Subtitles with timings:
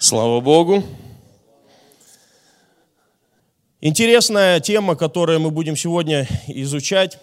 [0.00, 0.84] Слава Богу.
[3.80, 7.18] Интересная тема, которую мы будем сегодня изучать.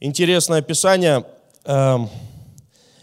[0.00, 1.26] Интересное описание.
[1.66, 2.08] Эм,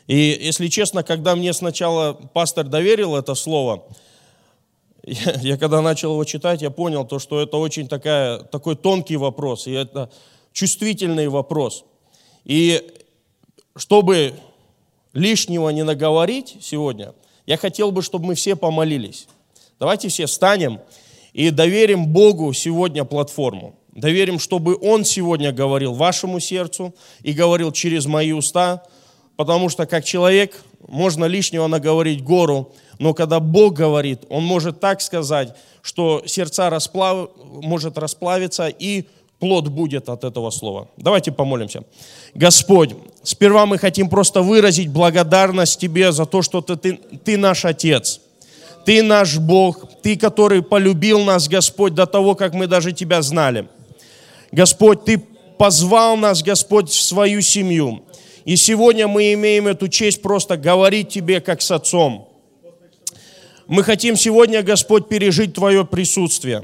[0.08, 3.84] и, если честно, когда мне сначала пастор доверил это слово,
[5.04, 9.18] я, я когда начал его читать, я понял, то, что это очень такая, такой тонкий
[9.18, 10.10] вопрос, и это
[10.52, 11.86] чувствительный вопрос.
[12.44, 12.92] И
[13.76, 14.34] чтобы
[15.14, 17.14] лишнего не наговорить сегодня,
[17.46, 19.28] я хотел бы, чтобы мы все помолились.
[19.80, 20.80] Давайте все встанем
[21.34, 23.76] и доверим Богу сегодня платформу.
[23.92, 28.84] Доверим, чтобы Он сегодня говорил вашему сердцу и говорил через мои уста,
[29.36, 35.02] потому что как человек можно лишнего наговорить гору, но когда Бог говорит, Он может так
[35.02, 37.30] сказать, что сердца расплав...
[37.38, 39.06] может расплавиться и
[39.44, 40.88] плод будет от этого слова.
[40.96, 41.84] Давайте помолимся.
[42.34, 46.94] Господь, сперва мы хотим просто выразить благодарность Тебе за то, что Ты, ты,
[47.26, 48.22] ты наш Отец.
[48.86, 53.68] Ты наш Бог, Ты, который полюбил нас, Господь, до того, как мы даже Тебя знали.
[54.54, 55.22] Господь, Ты
[55.58, 58.02] позвал нас, Господь, в свою семью.
[58.46, 62.30] И сегодня мы имеем эту честь просто говорить Тебе, как с Отцом.
[63.68, 66.64] Мы хотим сегодня, Господь, пережить Твое присутствие.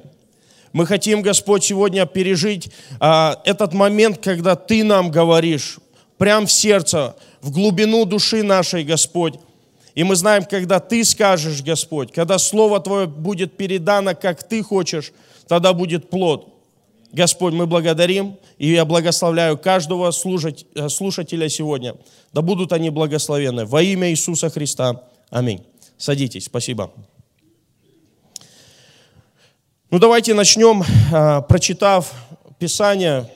[0.74, 5.80] Мы хотим, Господь, сегодня пережить а, этот момент, когда Ты нам говоришь,
[6.18, 9.36] прям в сердце, в глубину души нашей, Господь.
[9.96, 15.12] И мы знаем, когда Ты скажешь, Господь, когда Слово Твое будет передано, как Ты хочешь,
[15.48, 16.54] тогда будет плод.
[17.12, 21.96] Господь, мы благодарим, и я благословляю каждого э, слушателя сегодня.
[22.34, 23.66] Да будут они благословены.
[23.66, 25.02] Во имя Иисуса Христа.
[25.32, 25.64] Аминь.
[25.98, 26.46] Садитесь.
[26.46, 26.92] Спасибо.
[29.92, 32.14] Ну давайте начнем, а, прочитав
[32.60, 33.28] Писание.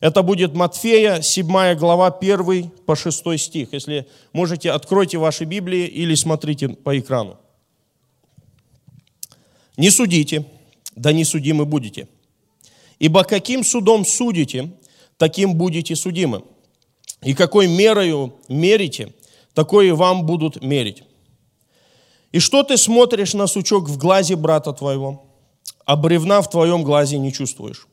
[0.00, 3.72] Это будет Матфея, 7 глава, 1 по 6 стих.
[3.72, 7.38] Если можете, откройте ваши Библии или смотрите по экрану.
[9.78, 10.44] «Не судите,
[10.94, 12.06] да не судимы будете.
[12.98, 14.70] Ибо каким судом судите,
[15.16, 16.42] таким будете судимы.
[17.22, 19.14] И какой мерою мерите,
[19.54, 21.02] такое вам будут мерить.
[22.30, 25.27] И что ты смотришь на сучок в глазе брата твоего,
[25.88, 27.88] а бревна в твоем глазе не чувствуешь.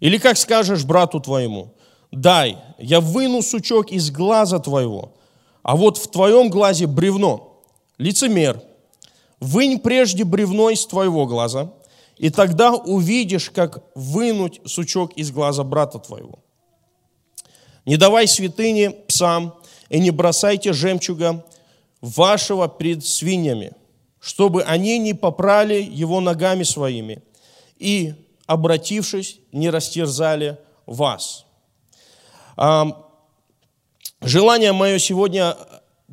[0.00, 1.72] Или как скажешь брату твоему,
[2.12, 5.14] дай, я выну сучок из глаза твоего,
[5.62, 7.62] а вот в твоем глазе бревно,
[7.96, 8.60] лицемер,
[9.40, 11.72] вынь прежде бревно из твоего глаза,
[12.18, 16.38] и тогда увидишь, как вынуть сучок из глаза брата твоего.
[17.86, 19.54] Не давай святыне псам,
[19.88, 21.46] и не бросайте жемчуга
[22.02, 23.72] вашего пред свиньями,
[24.20, 27.22] чтобы они не попрали его ногами своими
[27.78, 28.14] и,
[28.46, 31.44] обратившись, не растерзали вас.
[34.20, 35.56] Желание мое сегодня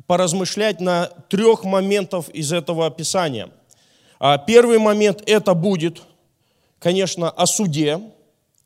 [0.06, 3.50] поразмышлять на трех моментах из этого описания.
[4.20, 6.02] А, первый момент– это будет,
[6.78, 8.00] конечно, о суде,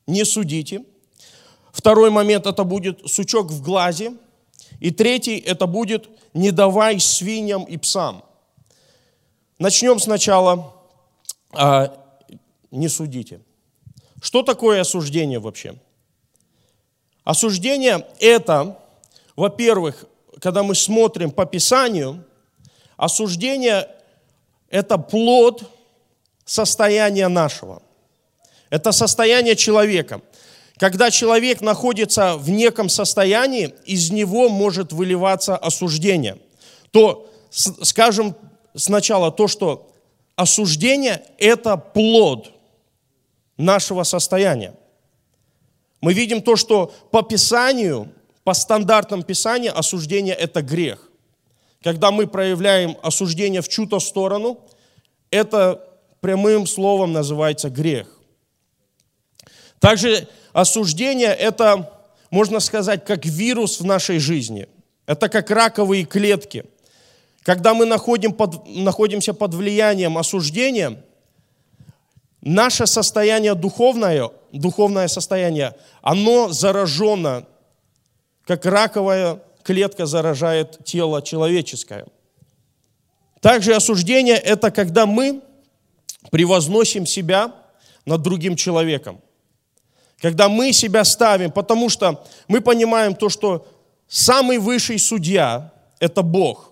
[0.06, 0.84] не судите.
[1.72, 4.12] Второй момент– это будет сучок в глазе.
[4.80, 8.22] И третий– это будет не давай свиньям и псам–
[9.60, 10.72] Начнем сначала,
[11.53, 11.94] а,
[12.71, 13.43] не судите.
[14.22, 15.75] Что такое осуждение вообще?
[17.25, 18.78] Осуждение– это,
[19.37, 20.06] во-первых,
[20.41, 22.25] когда мы смотрим по Писанию,
[22.97, 23.87] осуждение–
[24.71, 25.71] это плод
[26.47, 27.82] состояния нашего.
[28.71, 30.22] Это состояние человека.
[30.78, 36.38] Когда человек находится в неком состоянии, из него может выливаться осуждение.
[36.92, 38.34] То, скажем,
[38.75, 39.91] сначала то, что
[40.36, 42.53] осуждение– это плод
[43.56, 44.75] нашего состояния.
[46.00, 48.09] Мы видим то, что по Писанию,
[48.44, 51.10] по стандартам Писания, осуждение– это грех.
[51.82, 54.60] Когда мы проявляем осуждение в чью-то сторону,
[55.30, 55.86] это
[56.20, 58.09] прямым словом называется грех.
[59.78, 61.91] Также осуждение– это,
[62.30, 64.69] можно сказать, как вирус в нашей жизни.
[65.06, 66.64] Это как раковые клетки–
[67.42, 71.03] когда мы находим под, находимся под влиянием осуждения,
[72.41, 77.47] наше состояние духовное, духовное состояние, оно заражено,
[78.44, 82.06] как раковая клетка заражает тело человеческое.
[83.41, 85.41] Также осуждение– это когда мы
[86.30, 87.54] превозносим себя
[88.04, 89.20] над другим человеком.
[90.20, 93.66] Когда мы себя ставим, потому что мы понимаем то, что
[94.06, 96.69] самый высший судья– это Бог.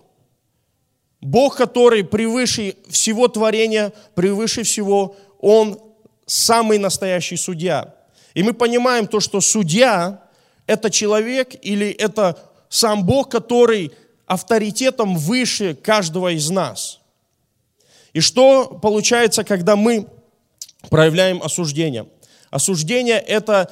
[1.21, 5.79] Бог, который превыше всего творения, превыше всего, Он
[6.25, 7.93] самый настоящий судья.
[8.33, 10.23] И мы понимаем то, что судья–
[10.67, 12.37] это человек или это
[12.69, 13.91] сам Бог, который
[14.27, 16.99] авторитетом выше каждого из нас.
[18.13, 20.07] И что получается, когда мы
[20.89, 22.07] проявляем осуждение?
[22.51, 23.71] Осуждение это,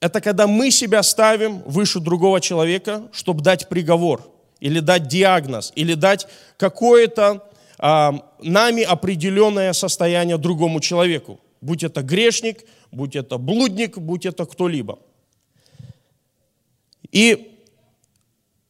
[0.00, 5.94] это когда мы себя ставим выше другого человека, чтобы дать приговор, или дать диагноз, или
[5.94, 6.26] дать
[6.56, 11.40] какое-то а, нами определенное состояние другому человеку.
[11.60, 14.98] Будь это грешник, будь это блудник, будь это кто-либо.
[17.10, 17.56] И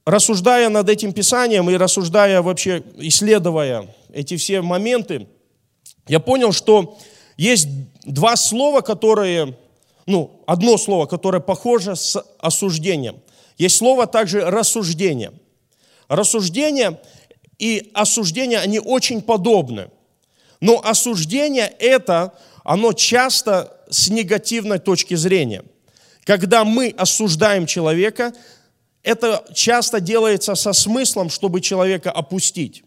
[0.04, 5.26] рассуждая над этим Писанием и рассуждая вообще, исследуя эти все моменты,
[6.06, 6.98] я понял, что
[7.36, 7.68] есть
[8.04, 9.56] два слова, которые,
[10.06, 13.20] ну, одно слово, которое похоже с осуждением.
[13.58, 15.32] Есть слово также рассуждение.
[16.08, 17.00] Рассуждение
[17.58, 19.90] и осуждение, они очень подобны.
[20.60, 22.34] Но осуждение это,
[22.64, 25.64] оно часто с негативной точки зрения.
[26.24, 28.32] Когда мы осуждаем человека,
[29.02, 32.84] это часто делается со смыслом, чтобы человека опустить.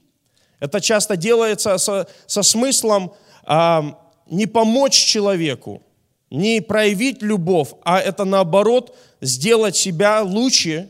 [0.60, 3.14] Это часто делается со, со смыслом
[3.44, 3.98] а,
[4.30, 5.82] не помочь человеку,
[6.30, 10.90] не проявить любовь, а это наоборот сделать себя лучше,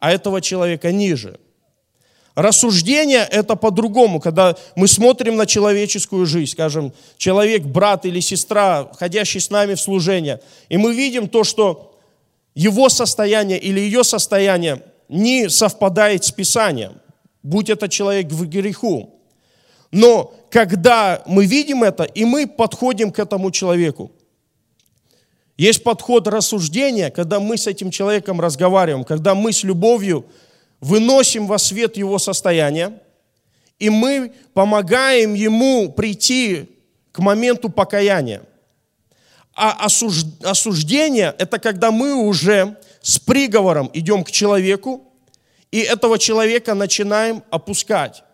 [0.00, 1.38] а этого человека ниже.
[2.34, 9.40] Рассуждение– это по-другому, когда мы смотрим на человеческую жизнь, скажем, человек, брат или сестра, ходящий
[9.40, 10.40] с нами в служение,
[10.70, 11.98] и мы видим то, что
[12.54, 16.94] его состояние или ее состояние не совпадает с Писанием,
[17.42, 19.10] будь это человек в греху.
[19.90, 24.10] Но когда мы видим это, и мы подходим к этому человеку,
[25.58, 30.24] есть подход рассуждения, когда мы с этим человеком разговариваем, когда мы с любовью
[30.82, 32.98] выносим во свет его состояние,
[33.78, 36.68] и мы помогаем ему прийти
[37.12, 38.42] к моменту покаяния.
[39.54, 39.86] А
[40.42, 45.04] осуждение– это когда мы уже с приговором идем к человеку,
[45.70, 48.24] и этого человека начинаем опускать,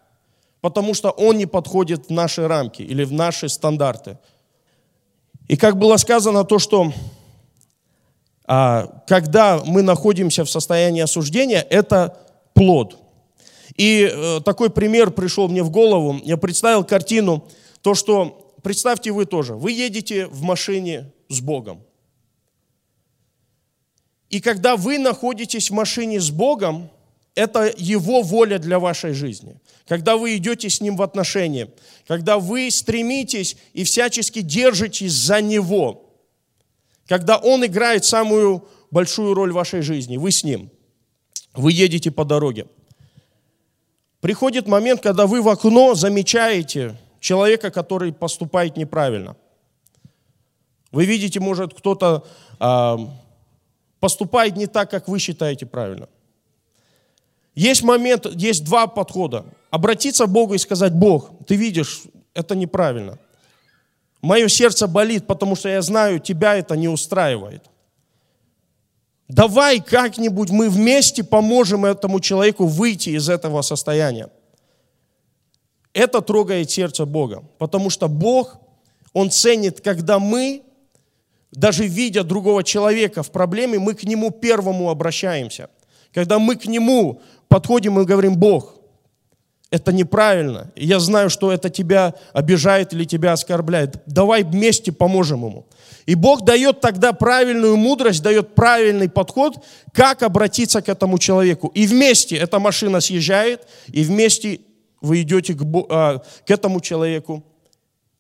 [0.61, 4.19] потому что он не подходит в наши рамки или в наши стандарты.
[5.49, 6.93] И как было сказано, то, что
[8.47, 12.17] а, когда мы находимся в состоянии осуждения, это
[12.59, 12.99] плод.
[13.77, 16.21] И э, такой пример пришел мне в голову.
[16.25, 17.47] Я представил картину,
[17.83, 21.83] то, что, представьте вы тоже, вы едете в машине с Богом.
[24.29, 26.91] И когда вы находитесь в машине с Богом,
[27.37, 29.57] это Его воля для вашей жизни.
[29.87, 31.71] Когда вы идете с Ним в отношения,
[32.09, 36.11] когда вы стремитесь и всячески держитесь за Него,
[37.07, 40.71] когда Он играет самую большую роль в вашей жизни, вы с Ним,
[41.59, 42.67] вы едете по дороге.
[44.21, 49.37] Приходит момент, когда вы в окно замечаете человека, который поступает неправильно.
[50.91, 52.25] Вы видите, может, кто-то
[52.59, 52.99] а,
[54.01, 56.09] поступает не так, как вы считаете правильно.
[57.55, 59.45] Есть момент, есть два подхода.
[59.71, 62.03] Обратиться к Богу и сказать, Бог, ты видишь,
[62.35, 63.19] это неправильно.
[64.23, 67.65] Мое сердце болит, потому что я знаю, тебя это не устраивает.
[69.29, 74.31] Давай как-нибудь мы вместе поможем этому человеку выйти из этого состояния.
[75.93, 78.57] Это трогает сердце Бога, потому что Бог,
[79.13, 80.63] Он ценит, когда мы
[81.53, 85.71] даже видя другого человека в проблеме, мы к нему первому обращаемся.
[86.13, 88.75] Когда мы к нему подходим и говорим, Бог,
[89.71, 90.71] это неправильно.
[90.77, 94.03] Я знаю, что это тебя обижает или тебя оскорбляет.
[94.07, 95.67] Давай вместе поможем ему.
[96.07, 101.69] И Бог дает тогда правильную мудрость, дает правильный подход, как обратиться к этому человеку.
[101.75, 104.61] И вместе эта машина съезжает, и вместе
[105.01, 107.45] вы идете к, а, к этому человеку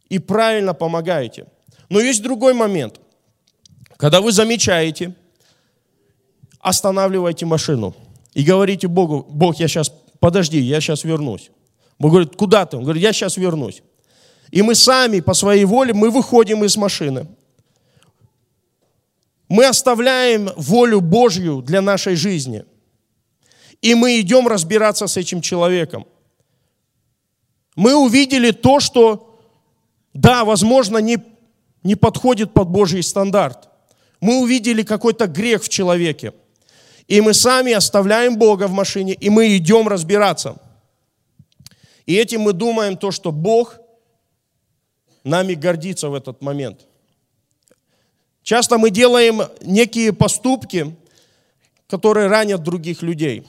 [0.09, 1.47] и правильно помогаете.
[1.89, 3.01] Но есть другой момент–
[3.99, 5.13] когда вы замечаете,
[6.61, 7.95] останавливайте машину
[8.33, 11.51] и говорите Богу, Бог, я сейчас, подожди, я сейчас вернусь.
[11.99, 12.77] Бог говорит, куда ты?
[12.77, 13.83] Он говорит, я сейчас вернусь.
[14.51, 17.27] И мы сами по своей воле, мы выходим из машины.
[19.49, 22.65] Мы оставляем волю Божью для нашей жизни.
[23.81, 26.07] И мы идем разбираться с этим человеком.
[27.77, 29.41] Мы увидели то, что,
[30.13, 31.19] да, возможно, не,
[31.83, 33.69] не подходит под Божий стандарт.
[34.21, 36.33] Мы увидели какой-то грех в человеке.
[37.09, 40.59] И мы сами оставляем Бога в машине, и мы идем разбираться.
[42.05, 43.79] И этим мы думаем то, что Бог
[45.25, 46.87] нами гордится в этот момент.
[48.43, 50.95] Часто мы делаем некие поступки,
[51.87, 53.45] которые ранят других людей.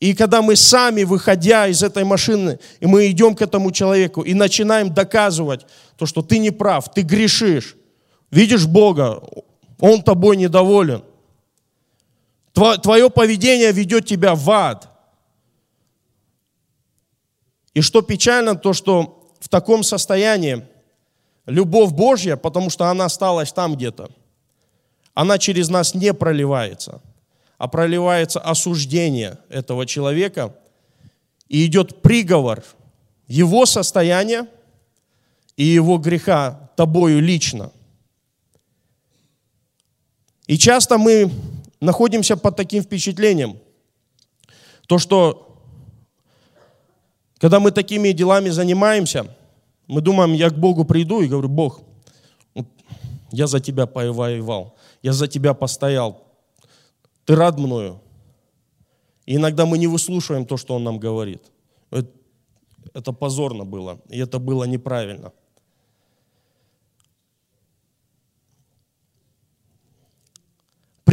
[0.00, 4.34] И когда мы сами, выходя из этой машины, и мы идем к этому человеку и
[4.34, 7.76] начинаем доказывать то, что ты не прав, ты грешишь,
[8.30, 9.22] видишь Бога,
[9.80, 11.02] Он тобой недоволен.
[12.54, 14.88] Твое поведение ведет тебя в ад.
[17.74, 20.64] И что печально, то что в таком состоянии
[21.46, 24.08] любовь Божья, потому что она осталась там где-то,
[25.14, 27.02] она через нас не проливается,
[27.58, 30.54] а проливается осуждение этого человека,
[31.48, 32.62] и идет приговор
[33.26, 34.46] его состояния
[35.56, 37.72] и его греха тобою лично.
[40.46, 41.30] И часто мы
[41.80, 43.58] находимся под таким впечатлением,
[44.86, 45.62] то, что
[47.38, 49.36] когда мы такими делами занимаемся,
[49.86, 51.80] мы думаем, я к Богу приду и говорю, Бог,
[53.32, 56.22] я за тебя воевал, я за тебя постоял,
[57.24, 58.00] ты рад мною.
[59.26, 61.42] И иногда мы не выслушиваем то, что Он нам говорит.
[62.92, 65.32] Это позорно было, и это было неправильно.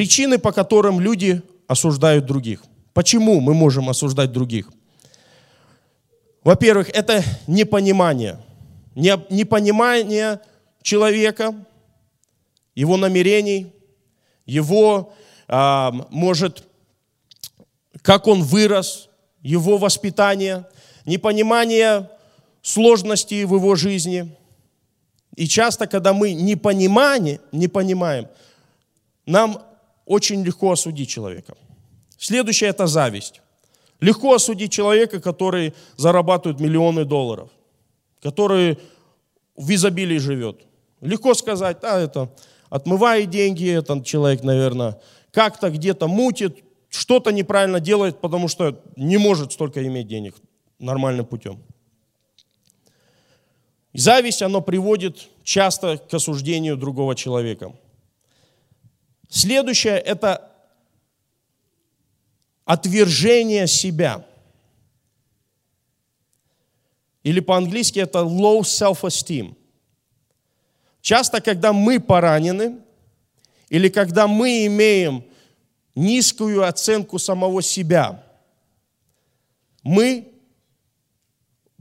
[0.02, 2.64] Причины, по которым люди осуждают других.
[2.92, 4.68] Почему мы можем осуждать других?
[6.44, 8.40] Во-первых, это непонимание.
[8.96, 10.40] Непонимание
[10.82, 11.54] человека,
[12.74, 13.72] его намерений,
[14.48, 15.14] его,
[15.48, 16.64] а, может,
[18.02, 19.08] как он вырос,
[19.44, 20.66] его воспитание,
[21.06, 22.10] непонимание
[22.64, 24.36] сложностей в его жизни.
[25.36, 28.28] И часто, когда мы не, понимание, не понимаем,
[29.28, 29.62] нам
[30.06, 31.56] очень легко осудить человека.
[32.18, 33.42] Следующее– это зависть.
[34.00, 37.50] Легко осудить человека, который зарабатывает миллионы долларов,
[38.22, 38.78] который
[39.56, 40.62] в изобилии живет.
[41.02, 42.34] Легко сказать, а это
[42.70, 45.00] отмывает деньги, этот человек, наверное,
[45.32, 50.36] как-то где-то мутит, что-то неправильно делает, потому что не может столько иметь денег
[50.80, 51.62] нормальным путем.
[53.94, 57.74] Зависть, оно приводит часто к осуждению другого человека.
[59.32, 60.52] Следующее– это
[62.66, 64.26] отвержение себя.
[67.24, 69.56] Или по-английски это low self-esteem.
[71.00, 72.80] Часто, когда мы поранены,
[73.70, 75.24] или когда мы имеем
[75.96, 78.22] низкую оценку самого себя,
[79.82, 80.28] мы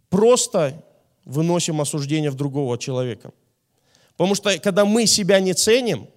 [0.09, 0.85] просто
[1.25, 3.33] выносим осуждение в другого человека.
[4.13, 6.09] Потому что когда мы себя не ценим,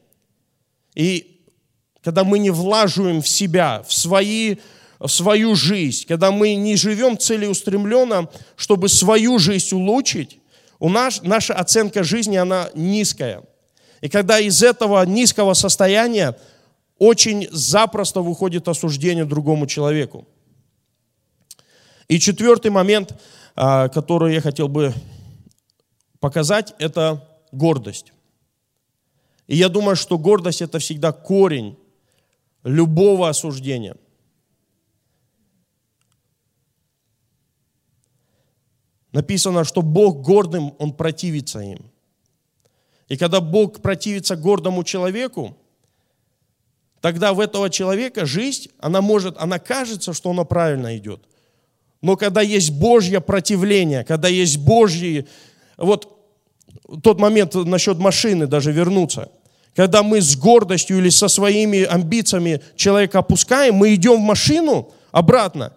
[0.96, 1.42] и
[2.04, 4.58] когда мы не влаживаем в себя, в, свои,
[5.00, 10.40] в свою жизнь, когда мы не живем целеустремленно, чтобы свою жизнь улучшить,
[10.80, 13.44] у нас, наша оценка жизни, она низкая.
[14.02, 16.38] И когда из этого низкого состояния
[16.98, 20.28] очень запросто выходит осуждение другому человеку.
[22.08, 23.14] И четвертый момент,
[23.56, 24.94] а, который я хотел бы
[26.20, 28.13] показать, это гордость.
[29.48, 31.78] И я думаю, что гордость это всегда корень
[32.64, 33.96] любого осуждения.
[39.12, 41.92] Написано, что Бог гордым, Он противится им.
[43.10, 45.56] И когда Бог противится гордому человеку,
[47.00, 51.28] тогда в этого человека жизнь, она может, она кажется, что она правильно идет.
[52.02, 55.28] Но когда есть Божье противление, когда есть Божьи,
[55.78, 56.13] вот
[57.02, 59.30] тот момент насчет машины даже вернуться–
[59.76, 65.74] когда мы с гордостью или со своими амбициями человека опускаем, мы идем в машину обратно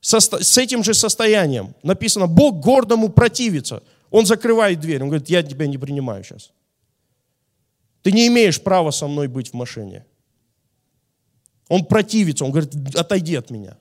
[0.00, 1.74] со, с этим же состоянием.
[1.82, 3.82] Написано, Бог гордому противится.
[4.10, 6.50] Он закрывает дверь, он говорит, я тебя не принимаю сейчас.
[8.02, 10.04] Ты не имеешь права со мной быть в машине.
[11.68, 13.76] Он противится, он говорит, отойди от меня.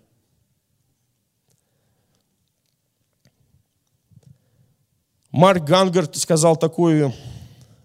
[5.37, 7.13] Марк Гангард сказал такой,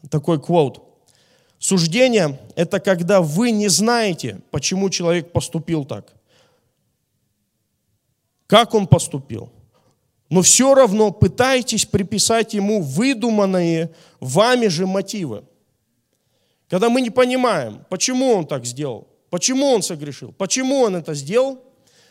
[0.08, 0.82] такой квот.
[1.58, 6.14] Суждение– это когда вы не знаете, почему человек поступил так.
[8.46, 9.52] Как он поступил.
[10.30, 15.44] Но все равно пытаетесь приписать ему выдуманные вами же мотивы.
[16.70, 21.62] Когда мы не понимаем, почему он так сделал, почему он согрешил, почему он это сделал,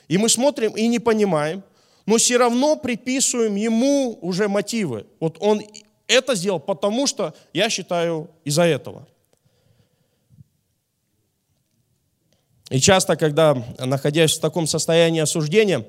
[0.07, 1.63] и мы смотрим и не понимаем,
[2.11, 5.05] но все равно приписываем ему уже мотивы.
[5.21, 5.61] Вот он
[6.07, 9.07] это сделал, потому что я считаю из-за этого.
[12.69, 15.87] И часто, когда, находясь в таком состоянии осуждения,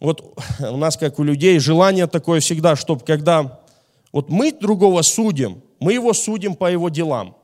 [0.00, 3.60] вот у нас, как у людей, желание такое всегда, чтобы когда
[4.10, 7.36] вот мы другого судим, мы его судим по его делам.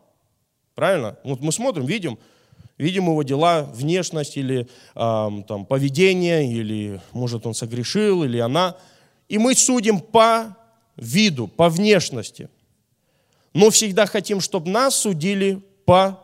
[0.74, 1.18] Правильно?
[1.24, 2.18] Вот мы смотрим, видим,
[2.78, 8.76] видим его дела, внешность или э, там, поведение, или может он согрешил, или она.
[9.28, 10.56] И мы судим по
[10.96, 12.48] виду, по внешности.
[13.54, 16.18] Но всегда хотим, чтобы нас судили по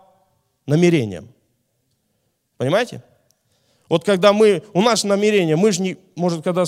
[0.67, 1.29] намерениям.
[2.57, 3.03] Понимаете?
[3.89, 6.65] Вот когда мы, у нас намерение, мы же не, может, когда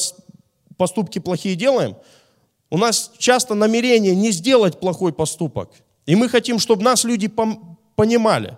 [0.77, 1.97] поступки плохие делаем,
[2.71, 5.71] у нас часто намерение не сделать плохой поступок.
[6.07, 7.31] И мы хотим, чтобы нас люди
[7.97, 8.57] понимали.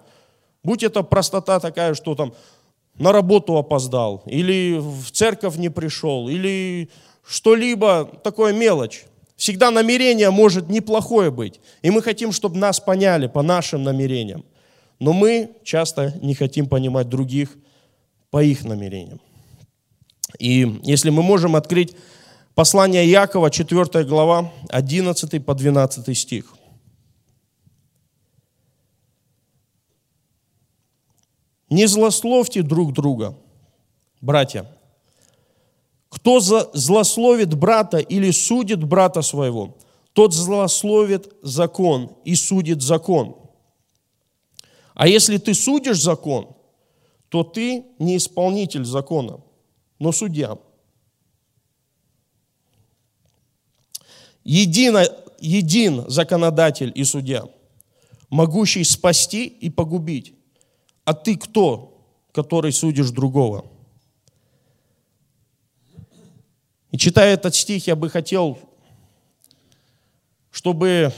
[0.65, 2.35] Будь это простота такая, что там
[2.99, 6.89] на работу опоздал, или в церковь не пришел, или
[7.27, 9.05] что-либо, такое мелочь.
[9.37, 11.61] Всегда намерение может неплохое быть.
[11.83, 14.45] И мы хотим, чтобы нас поняли по нашим намерениям.
[15.01, 17.57] Но мы часто не хотим понимать других
[18.31, 19.21] по их намерениям.
[20.39, 21.97] И если мы можем открыть
[22.55, 26.55] послание Якова, 4 глава, 11 по 12 стих.
[31.73, 33.35] Не злословьте друг друга,
[34.21, 34.71] братья.
[36.11, 39.79] Кто злословит брата или судит брата своего,
[40.13, 43.39] тот злословит закон и судит закон.
[44.93, 46.55] А если ты судишь закон,
[47.31, 49.41] то ты не исполнитель закона,
[49.99, 50.59] но судья.
[54.45, 55.07] Едино,
[55.41, 57.47] един законодатель и судья,
[58.29, 60.35] могущий спасти и погубить.
[61.05, 62.01] А ты кто,
[62.33, 63.65] который судишь другого?
[66.91, 68.59] И читая этот стих, я бы хотел,
[70.51, 71.13] чтобы,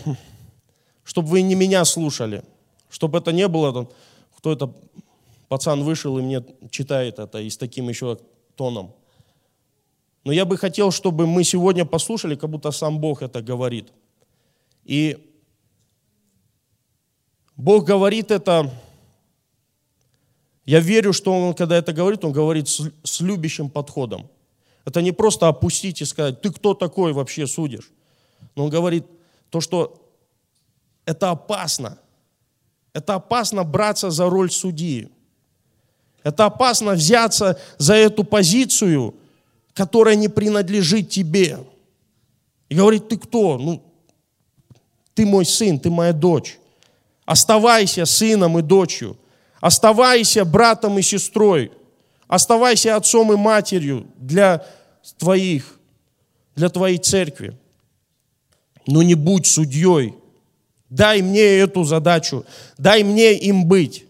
[1.03, 2.45] чтобы вы не меня слушали,
[2.89, 3.91] чтобы это не было,
[4.37, 4.73] кто это
[5.49, 8.19] пацан вышел и мне читает это и с таким еще
[8.55, 8.95] тоном.
[10.23, 13.93] Но я бы хотел, чтобы мы сегодня послушали, как будто сам Бог это говорит.
[14.85, 15.19] И
[17.57, 18.73] Бог говорит это
[20.65, 24.29] я верю, что он, когда это говорит, он говорит с, с любящим подходом.
[24.85, 27.91] Это не просто опустить и сказать, ты кто такой вообще судишь?
[28.55, 29.05] Но он говорит
[29.51, 30.01] то, что
[31.05, 31.99] это опасно.
[32.93, 35.09] Это опасно браться за роль судьи.
[36.23, 39.15] Это опасно взяться за эту позицию,
[39.75, 41.59] которая не принадлежит тебе.
[42.69, 43.59] И говорит, ты кто?
[43.59, 43.83] Ну,
[45.15, 46.59] ты мой сын, ты моя дочь.
[47.27, 49.17] Оставайся сыном и дочью.
[49.65, 51.73] Оставайся братом и сестрой.
[52.27, 54.63] Оставайся отцом и матерью для
[55.17, 55.81] твоих,
[56.55, 57.57] для твоей церкви.
[58.87, 60.17] Но не будь судьей.
[60.91, 62.45] Дай мне эту задачу.
[62.77, 64.05] Дай мне им быть.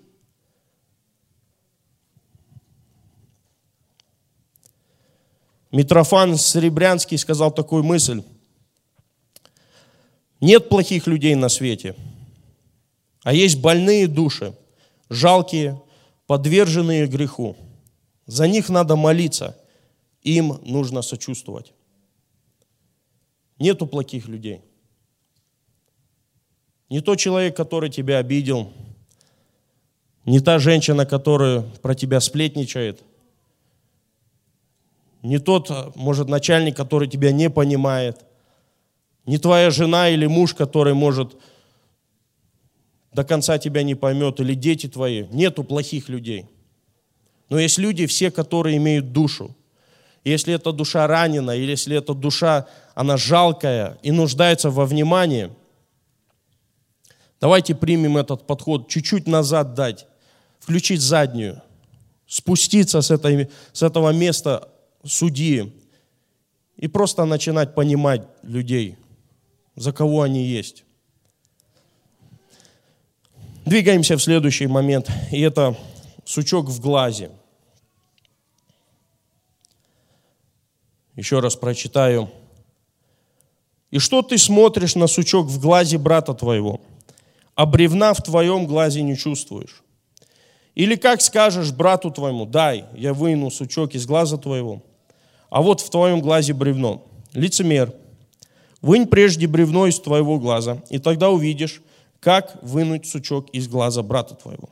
[5.70, 8.24] Митрофан Серебрянский сказал такую мысль.
[10.40, 11.94] Нет плохих людей на свете,
[13.22, 14.52] а есть больные души–
[15.14, 15.80] жалкие,
[16.26, 17.56] подверженные греху.
[18.26, 19.56] За них надо молиться,
[20.22, 21.72] им нужно сочувствовать.
[23.58, 24.60] Нету плохих людей.
[26.88, 28.72] Не тот человек, который тебя обидел,
[30.24, 33.02] не та женщина, которая про тебя сплетничает,
[35.22, 38.24] не тот, может, начальник, который тебя не понимает,
[39.26, 41.34] не твоя жена или муж, который может
[43.14, 45.26] до конца тебя не поймет, или дети твои.
[45.28, 46.46] Нету плохих людей.
[47.48, 49.54] Но есть люди, все, которые имеют душу.
[50.24, 55.50] если эта душа ранена, или если эта душа, она жалкая и нуждается во внимании,
[57.40, 60.06] давайте примем этот подход, чуть-чуть назад дать,
[60.58, 61.62] включить заднюю,
[62.26, 64.68] спуститься с, этой, с этого места
[65.04, 65.72] судьи
[66.76, 68.96] и просто начинать понимать людей,
[69.76, 70.84] за кого они есть.
[73.64, 75.74] Двигаемся в следующий момент, и это
[76.26, 77.30] сучок в глазе.
[81.16, 82.30] Еще раз прочитаю.
[83.90, 86.82] «И что ты смотришь на сучок в глазе брата твоего,
[87.54, 89.82] а бревна в твоем глазе не чувствуешь?
[90.74, 94.82] Или как скажешь брату твоему, дай, я выну сучок из глаза твоего,
[95.48, 97.06] а вот в твоем глазе бревно.
[97.32, 97.94] Лицемер,
[98.82, 101.80] вынь прежде бревно из твоего глаза, и тогда увидишь,
[102.24, 104.70] как вынуть сучок из глаза брата твоего?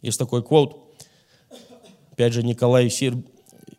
[0.00, 0.96] Есть такой квот.
[2.10, 3.26] Опять же, Николай Серб...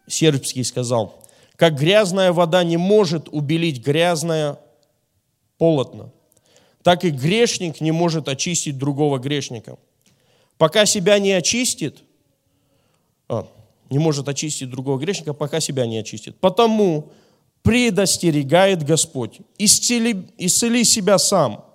[0.06, 4.60] Сербский сказал, как грязная вода не может убелить грязное
[5.58, 6.14] полотно,
[6.84, 9.80] так и грешник не может очистить другого грешника.
[10.60, 12.04] Пока себя не очистит,
[13.28, 13.48] а,
[13.90, 16.40] не может очистить другого грешника, пока себя не очистит.
[16.40, 17.12] Потому
[17.64, 19.40] предостерегает Господь.
[19.58, 21.66] Исцели, исцели себя сам.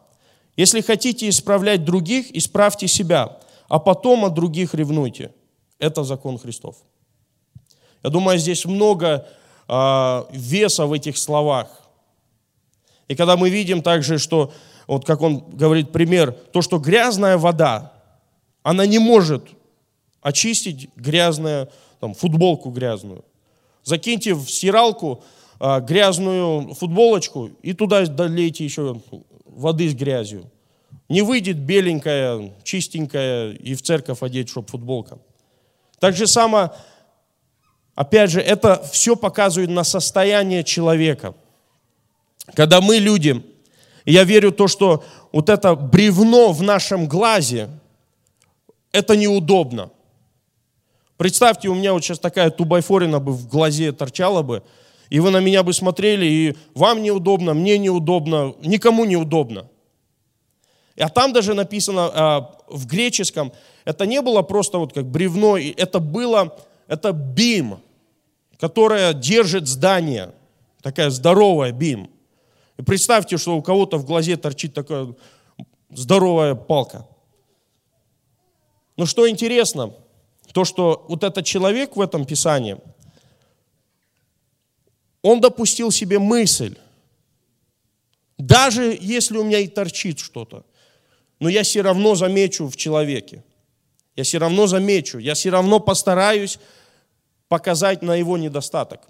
[0.56, 5.32] Если хотите исправлять других, исправьте себя, а потом от других ревнуйте.
[5.78, 6.76] Это закон Христов.
[8.02, 9.26] Я думаю, здесь много
[9.66, 11.68] э, веса в этих словах.
[13.08, 14.52] И когда мы видим также, что,
[14.86, 17.92] вот как он говорит пример, то, что грязная вода,
[18.62, 19.48] она не может
[20.20, 21.68] очистить грязное,
[22.00, 23.24] там, футболку грязную.
[23.84, 25.24] Закиньте в стиралку
[25.60, 29.00] а, грязную футболочку и туда долейте еще
[29.44, 30.50] воды с грязью.
[31.08, 35.18] Не выйдет беленькая, чистенькая и в церковь одеть, чтобы футболка.
[35.98, 36.74] Так же само,
[37.94, 41.34] опять же, это все показывает на состояние человека.
[42.54, 43.42] Когда мы люди,
[44.04, 47.68] я верю то, что вот это бревно в нашем глазе,
[48.92, 49.90] это неудобно.
[51.16, 54.62] Представьте, у меня вот сейчас такая тубайфорина бы в глазе торчала бы,
[55.10, 59.68] и вы на меня бы смотрели, и вам неудобно, мне неудобно, никому неудобно.
[60.98, 63.52] А там даже написано а, в греческом,
[63.84, 66.56] это не было просто вот как бревно, это было,
[66.88, 67.78] это бим,
[68.58, 70.34] которая держит здание,
[70.82, 72.10] такая здоровая бим.
[72.76, 75.14] И представьте, что у кого-то в глазе торчит такая
[75.90, 77.06] здоровая палка.
[78.96, 79.92] Но что интересно–
[80.52, 82.78] то, что вот этот человек в этом Писании,
[85.28, 86.74] он допустил себе мысль,
[88.38, 90.64] даже если у меня и торчит что-то,
[91.38, 93.44] но я все равно замечу в человеке.
[94.16, 96.58] Я все равно замечу, я все равно постараюсь
[97.48, 99.02] показать на его недостаток.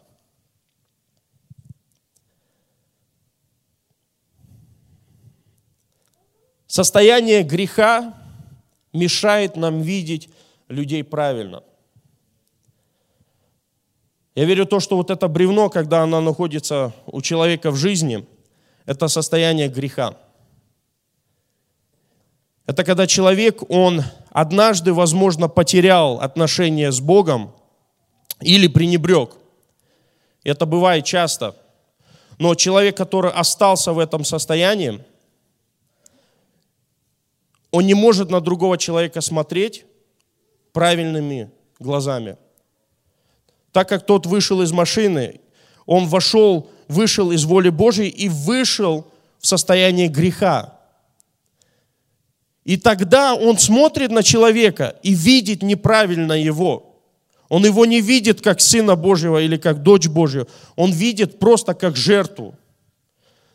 [6.66, 8.12] Состояние греха
[8.92, 10.28] мешает нам видеть
[10.68, 11.62] людей правильно.
[14.38, 18.24] Я верю в то, что вот это бревно, когда оно находится у человека в жизни,
[18.87, 20.16] это состояние греха.
[22.64, 27.53] Это когда человек, он однажды, возможно, потерял отношения с Богом
[28.40, 29.31] или пренебрег.
[30.44, 31.57] Это бывает часто.
[32.38, 35.05] Но человек, который остался в этом состоянии,
[37.72, 39.85] он не может на другого человека смотреть,
[40.72, 42.37] правильными глазами.
[43.79, 45.38] Так как тот вышел из машины,
[45.87, 49.07] он вошел, вышел из воли Божьей и вышел
[49.38, 50.77] в состояние греха.
[52.64, 57.01] И тогда он смотрит на человека и видит неправильно его.
[57.49, 60.49] Он его не видит как сына Божьего или как дочь Божью.
[60.75, 62.57] Он видит просто как жертву.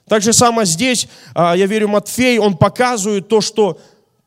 [0.08, 3.78] Так же самое здесь, а, я верю, Матфей, он показывает то, что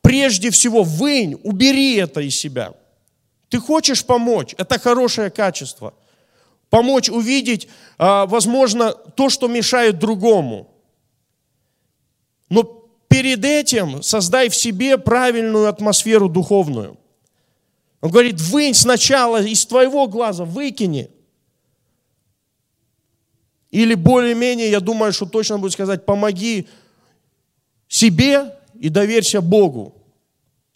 [0.02, 2.74] прежде всего вынь, убери это из себя.
[3.48, 5.94] Ты хочешь помочь, это хорошее качество.
[6.68, 10.68] Помочь увидеть, а, возможно, то, что мешает другому.
[12.48, 12.62] Но
[13.08, 16.98] перед этим создай в себе правильную атмосферу духовную.
[18.00, 21.10] Он говорит, вынь сначала из твоего глаза, выкини.
[23.70, 26.68] Или более-менее, я думаю, что точно будет сказать, помоги
[27.88, 29.95] себе и доверься Богу.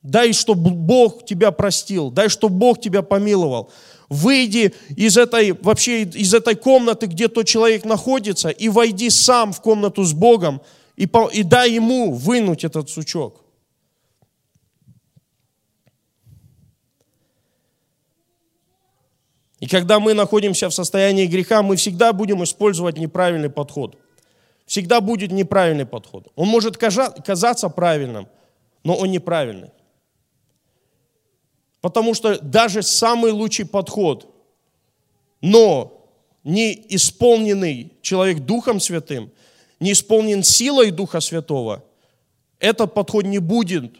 [0.02, 3.70] Дай, чтобы Бог тебя простил, дай, чтобы Бог тебя помиловал.
[4.08, 9.60] Выйди из этой, вообще из этой комнаты, где тот человек находится, и войди сам в
[9.60, 10.62] комнату с Богом,
[10.96, 13.44] и, и дай ему вынуть этот сучок.
[19.60, 23.98] И когда мы находимся в состоянии греха, мы всегда будем использовать неправильный подход.
[24.64, 26.28] Всегда будет неправильный подход.
[26.34, 28.28] Он может казаться правильным,
[28.82, 29.70] но он неправильный.
[31.80, 34.34] Потому что даже самый лучший подход,
[35.40, 36.06] но
[36.44, 39.30] не исполненный человек Духом Святым,
[39.78, 41.82] не исполнен силой Духа Святого,
[42.58, 43.94] этот подход не будет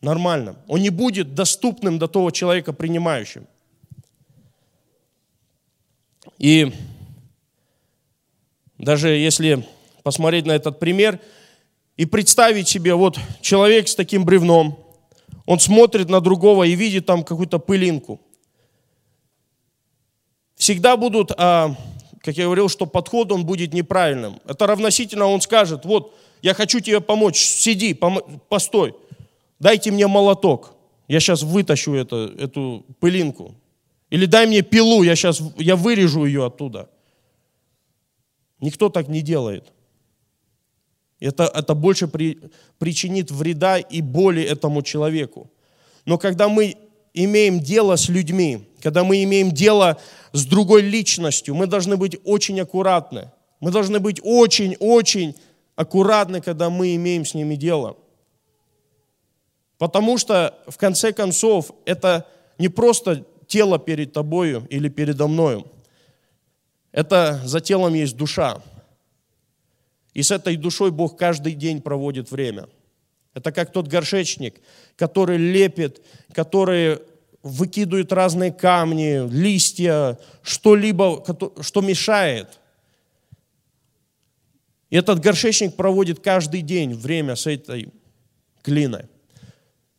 [0.00, 0.56] нормальным.
[0.68, 3.48] Он не будет доступным до того человека принимающим.
[6.38, 6.72] И
[8.78, 9.66] даже если
[10.04, 11.18] посмотреть на этот пример
[11.96, 14.78] и представить себе, вот человек с таким бревном–
[15.46, 18.20] он смотрит на другого и видит там какую-то пылинку.
[20.56, 21.76] Всегда будут, а,
[22.22, 24.40] как я говорил, что подход он будет неправильным.
[24.44, 28.94] Это равносительно он скажет, вот, я хочу тебе помочь, сиди, пом- постой,
[29.60, 30.74] дайте мне молоток,
[31.08, 33.54] я сейчас вытащу это, эту пылинку.
[34.10, 36.88] Или дай мне пилу, я сейчас я вырежу ее оттуда.
[38.60, 39.72] Никто так не делает.
[41.20, 42.38] Это, это больше при,
[42.78, 45.50] причинит вреда и боли этому человеку.
[46.04, 46.76] Но когда мы
[47.14, 49.98] имеем дело с людьми, когда мы имеем дело
[50.32, 53.30] с другой личностью, мы должны быть очень аккуратны.
[53.60, 55.34] Мы должны быть очень-очень
[55.74, 57.96] аккуратны, когда мы имеем с ними дело.
[59.78, 62.26] Потому что, в конце концов, это
[62.58, 65.66] не просто тело перед тобою или передо мною.
[66.92, 68.62] Это за телом есть душа.
[70.16, 72.70] И с этой душой Бог каждый день проводит время.
[73.34, 74.62] Это как тот горшечник,
[74.96, 76.00] который лепит,
[76.32, 77.00] который
[77.42, 81.22] выкидывает разные камни, листья, что-либо,
[81.60, 82.48] что мешает.
[84.88, 87.90] И этот горшечник проводит каждый день время с этой
[88.64, 89.04] глиной,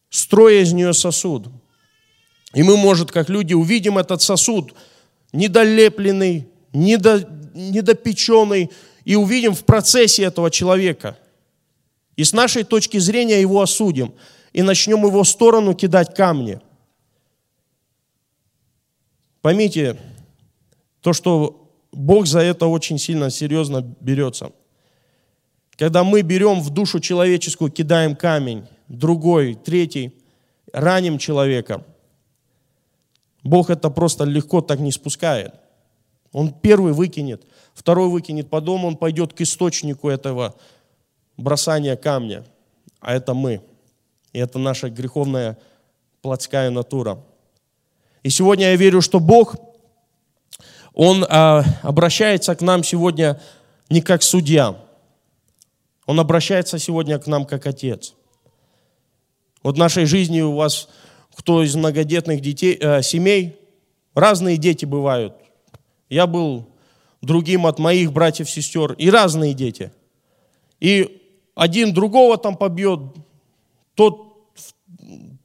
[0.09, 1.47] строя из нее сосуд.
[2.55, 4.73] И мы, может, как люди, увидим этот сосуд
[5.31, 7.19] недолепленный, недо,
[7.53, 8.71] недопеченный,
[9.07, 11.17] и увидим в процессе этого человека.
[12.17, 14.13] И с нашей точки зрения его осудим,
[14.51, 16.59] и начнем его сторону кидать камни.
[19.41, 19.97] Поймите,
[20.99, 24.51] то, что Бог за это очень сильно, серьезно берется.
[25.77, 30.11] Когда мы берем в душу человеческую, кидаем камень, другой, третий,
[30.73, 31.85] раним человека,
[33.41, 35.53] Бог это просто легко так не спускает.
[36.33, 37.45] Он первый выкинет,
[37.77, 40.55] второй выкинет, потом он пойдет к источнику этого
[41.37, 42.43] бросания камня,
[42.99, 43.61] а это мы.
[44.33, 45.59] И это наша греховная
[46.23, 47.23] плотская натура.
[48.23, 49.55] И сегодня я верю, что Бог,
[50.93, 53.39] Он а, обращается к нам сегодня
[53.89, 54.75] не как судья,
[56.07, 58.15] Он обращается сегодня к нам как Отец.
[59.61, 60.89] Вот в нашей жизни у вас,
[61.35, 63.59] кто из многодетных детей, э, семей,
[64.15, 65.35] разные дети бывают.
[66.09, 66.67] Я был
[67.21, 69.91] другим от моих братьев, сестер, и разные дети.
[70.79, 71.21] И
[71.55, 72.99] один другого там побьет,
[73.95, 74.27] тот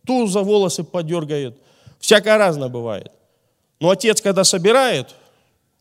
[0.07, 1.59] ту за волосы подергает.
[1.99, 3.13] Всякое разное бывает.
[3.81, 5.15] Но отец, когда собирает,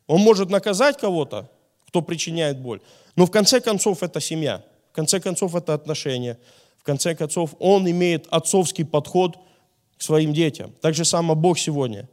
[0.08, 1.49] он может наказать кого-то,
[1.88, 2.82] кто причиняет боль.
[3.15, 4.63] Но в конце концов это семья.
[4.91, 6.38] В конце концов это отношения.
[6.77, 9.38] В конце концов он имеет отцовский подход
[9.97, 10.73] к своим детям.
[10.82, 12.10] Так же само Бог сегодня.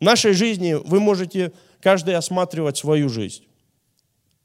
[0.00, 1.52] В нашей жизни вы можете
[1.84, 3.44] каждый осматривать свою жизнь.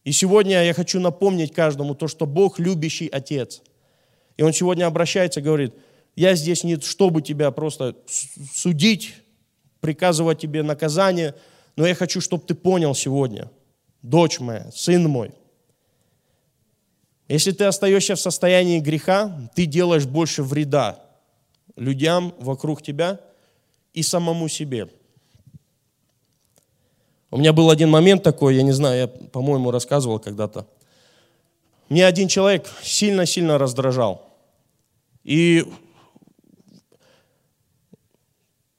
[0.03, 3.61] И сегодня я хочу напомнить каждому то, что Бог любящий Отец.
[4.35, 5.73] И Он сегодня обращается и говорит,
[6.17, 7.95] я здесь не чтобы тебя просто
[8.53, 9.15] судить,
[9.79, 11.33] приказывать тебе наказание,
[11.77, 13.49] но я хочу, чтобы ты понял сегодня,
[14.01, 15.31] дочь моя, сын мой,
[17.29, 20.99] если ты остаешься в состоянии греха, ты делаешь больше вреда
[21.77, 23.21] людям вокруг тебя
[23.93, 24.89] и самому себе.
[27.31, 30.65] У меня был один момент такой, я не знаю, я, по-моему, рассказывал когда-то.
[31.89, 34.27] Мне один человек сильно-сильно раздражал.
[35.23, 35.65] И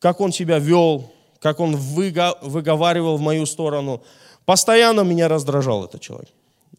[0.01, 4.03] как он себя вел, как он выговаривал в мою сторону,
[4.45, 6.31] постоянно меня раздражал этот человек.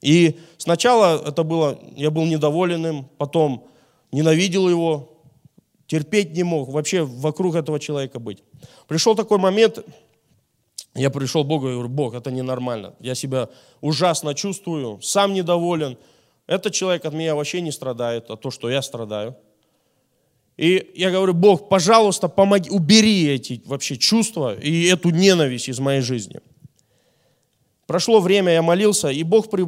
[0.01, 3.67] И сначала это было, я был недоволен им, потом
[4.11, 5.09] ненавидел его,
[5.87, 8.43] терпеть не мог вообще вокруг этого человека быть.
[8.87, 9.85] Пришел такой момент,
[10.93, 12.95] я пришел к Богу и говорю, Бог, это ненормально.
[12.99, 13.49] Я себя
[13.79, 15.97] ужасно чувствую, сам недоволен.
[16.47, 19.35] Этот человек от меня вообще не страдает, а то, что я страдаю.
[20.57, 26.01] И я говорю, Бог, пожалуйста, помоги, убери эти вообще чувства и эту ненависть из моей
[26.01, 26.41] жизни.
[27.87, 29.65] Прошло время, я молился, и Бог при...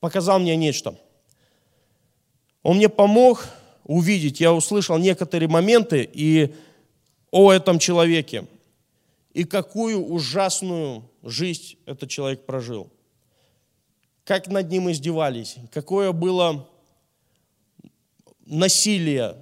[0.00, 0.98] показал мне нечто.
[2.62, 3.46] Он мне помог
[3.84, 6.54] увидеть, я услышал некоторые моменты и
[7.30, 8.46] о этом человеке
[9.32, 12.90] и какую ужасную жизнь этот человек прожил.
[14.24, 16.68] Как над ним издевались, какое было
[18.46, 19.36] насилие,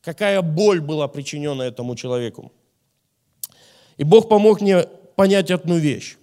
[0.00, 2.52] какая боль была причинена этому человеку.
[3.98, 4.82] И Бог помог мне
[5.16, 6.16] понять одну вещь.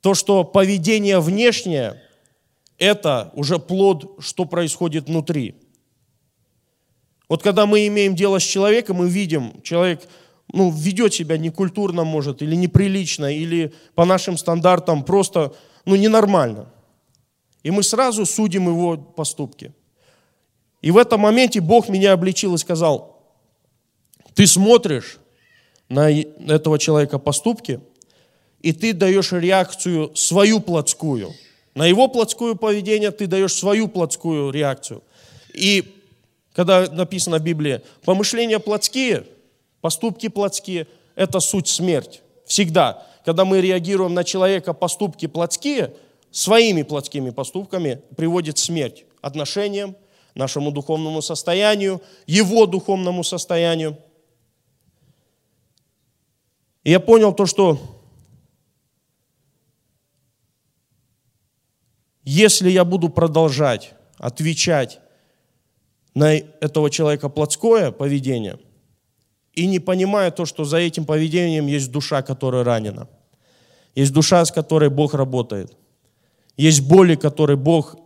[0.00, 2.02] То, что поведение внешнее–
[2.78, 5.56] это уже плод, что происходит внутри.
[7.28, 10.02] Вот когда мы имеем дело с человеком, мы видим, человек–
[10.52, 15.54] ну, ведет себя некультурно, может, или неприлично, или по нашим стандартам просто
[15.84, 16.72] ну, ненормально.
[17.62, 19.72] И мы сразу судим его поступки.
[20.82, 23.20] И в этом моменте Бог меня обличил и сказал,
[24.34, 25.18] ты смотришь
[25.88, 27.80] на этого человека поступки,
[28.60, 31.32] и ты даешь реакцию свою плотскую.
[31.74, 35.02] На его плотскую поведение ты даешь свою плотскую реакцию.
[35.52, 35.94] И
[36.52, 39.26] когда написано в Библии, помышления плотские–
[39.86, 42.20] Поступки плотские– это суть смерть.
[42.44, 43.06] Всегда.
[43.24, 45.94] Когда мы реагируем на человека поступки плотские,
[46.32, 49.94] своими плотскими поступками приводит смерть отношениям,
[50.34, 53.96] нашему духовному состоянию, его духовному состоянию.
[56.82, 57.78] И я понял то, что
[62.24, 64.98] если я буду продолжать отвечать
[66.12, 68.58] на этого человека плотское поведение–
[69.56, 73.08] и не понимая то, что за этим поведением есть душа, которая ранена.
[73.94, 75.74] Есть душа, с которой Бог работает.
[76.58, 77.96] Есть боли, которые Бог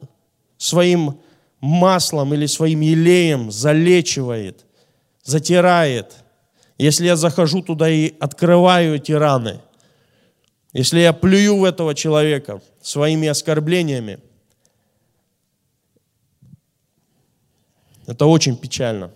[0.57, 1.21] своим
[1.61, 4.65] маслом или своим елеем залечивает,
[5.25, 6.15] затирает.
[6.79, 9.61] Если я захожу туда и открываю эти раны,
[10.73, 14.21] если я плюю в этого человека своими оскорблениями,
[18.07, 19.11] это очень печально.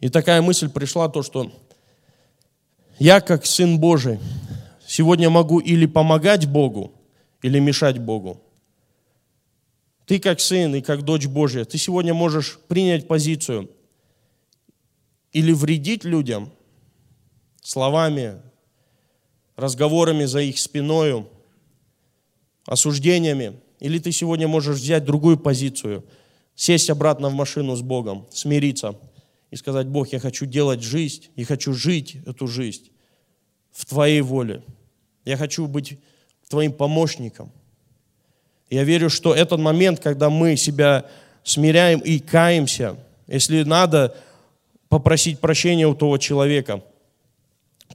[0.00, 1.50] И такая мысль пришла, то, что
[2.98, 4.18] я, как Сын Божий,
[4.86, 6.92] сегодня могу или помогать Богу,
[7.42, 8.40] или мешать Богу.
[10.06, 13.70] Ты, как сын и как дочь Божья, ты сегодня можешь принять позицию
[15.32, 16.50] или вредить людям
[17.62, 18.40] словами,
[19.54, 21.28] разговорами за их спиною,
[22.64, 26.06] осуждениями, или ты сегодня можешь взять другую позицию,
[26.54, 28.98] сесть обратно в машину с Богом, смириться–
[29.50, 32.90] и сказать, Бог, я хочу делать жизнь, и хочу жить эту жизнь
[33.72, 34.62] в Твоей воле.
[35.24, 35.98] Я хочу быть
[36.48, 37.52] Твоим помощником.
[38.70, 41.06] Я верю, что этот момент, когда мы себя
[41.42, 44.14] смиряем и каемся, если надо
[44.88, 46.82] попросить прощения у того человека,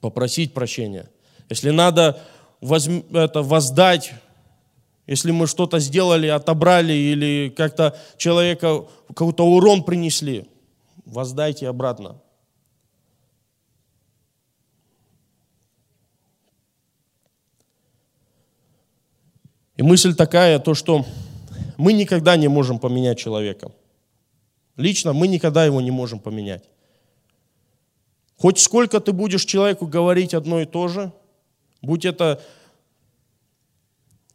[0.02, 1.10] попросить прощения.
[1.50, 2.20] Если надо
[2.62, 3.04] возм...
[3.14, 4.14] это, воздать,
[5.06, 10.48] если мы что-то сделали, отобрали или как-то человека какой-то урон принесли–
[11.06, 12.22] воздайте обратно.
[19.76, 21.06] И мысль такая, то, что
[21.78, 23.72] мы никогда не можем поменять человека.
[24.78, 26.70] Лично мы никогда его не можем поменять.
[28.38, 31.12] Хоть сколько ты будешь человеку говорить одно и то же,
[31.82, 32.44] будь это,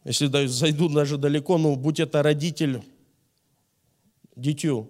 [0.03, 2.81] если зайду даже далеко, ну, будь это родитель
[4.35, 4.89] дитю,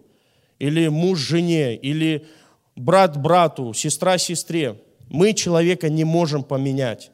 [0.60, 2.28] или муж жене, или
[2.76, 4.82] брат брату, сестра сестре.
[5.10, 7.12] Мы человека не можем поменять.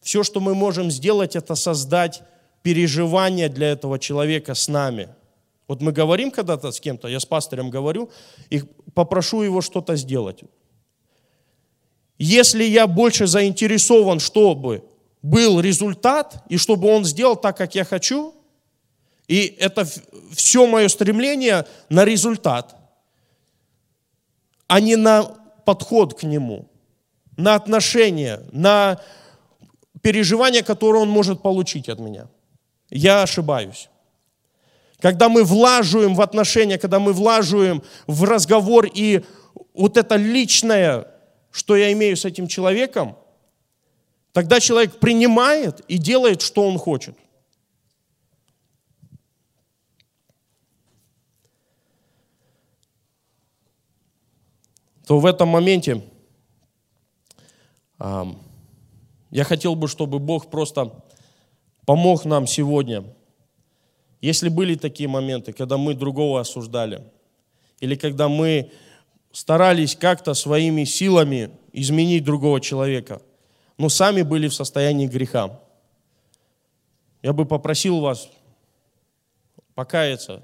[0.00, 2.22] Все, что мы можем сделать, это создать
[2.62, 5.08] переживания для этого человека с нами.
[5.68, 8.10] Вот мы говорим когда-то с кем-то, я с пастырем говорю,
[8.50, 8.62] и
[8.94, 10.42] попрошу его что-то сделать.
[12.18, 14.84] Если я больше заинтересован, чтобы
[15.22, 18.32] был результат, и чтобы он сделал так, как я хочу,
[19.28, 19.86] и это
[20.32, 22.76] все мое стремление на результат,
[24.68, 25.24] а не на
[25.64, 26.68] подход к нему,
[27.36, 29.00] на отношения, на
[30.00, 32.28] переживания, которые он может получить от меня.
[32.90, 33.88] Я ошибаюсь.
[35.00, 39.24] Когда мы влаживаем в отношения, когда мы влаживаем в разговор и
[39.74, 41.06] вот это личное,
[41.50, 43.16] что я имею с этим человеком,
[44.32, 47.16] тогда человек принимает и делает, что он хочет.
[55.06, 56.02] То в этом моменте
[57.98, 60.92] я хотел бы, чтобы Бог просто
[61.86, 63.04] помог нам сегодня.
[64.20, 67.04] Если были такие моменты, когда мы другого осуждали,
[67.78, 68.72] или когда мы
[69.30, 73.22] старались как-то своими силами изменить другого человека,
[73.78, 75.60] но сами были в состоянии греха,
[77.22, 78.28] я бы попросил вас
[79.76, 80.42] покаяться,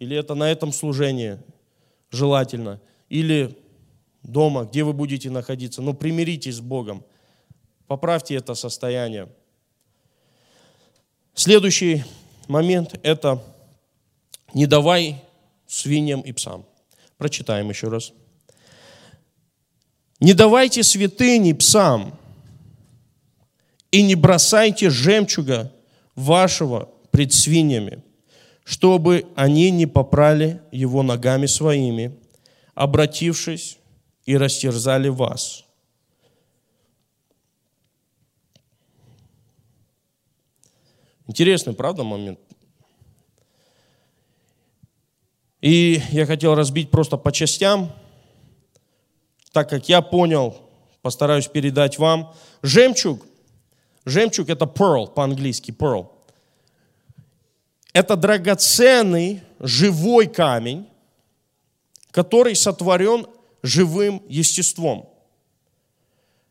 [0.00, 1.38] или это на этом служении
[2.10, 3.56] желательно, или
[4.22, 7.04] дома, где вы будете находиться, но примиритесь с Богом.
[7.86, 9.28] Поправьте это состояние.
[11.34, 12.04] Следующий
[12.48, 13.42] момент– это
[14.54, 15.22] «не давай
[15.66, 16.64] свиньям и псам».
[17.16, 18.12] Прочитаем еще раз.
[20.20, 22.18] «Не давайте святыни псам,
[23.90, 25.72] и не бросайте жемчуга
[26.14, 28.02] вашего пред свиньями,
[28.64, 32.16] чтобы они не попрали его ногами своими,
[32.74, 33.79] обратившись
[34.30, 35.64] и растерзали вас.
[41.26, 42.38] Интересный, правда, момент?
[45.60, 47.90] И я хотел разбить просто по частям,
[49.50, 50.56] так как я понял,
[51.02, 52.32] постараюсь передать вам.
[52.62, 53.26] Жемчуг,
[54.04, 56.08] жемчуг это pearl, по-английски pearl.
[57.92, 60.86] Это драгоценный живой камень,
[62.12, 63.26] который сотворен
[63.62, 65.08] живым естеством.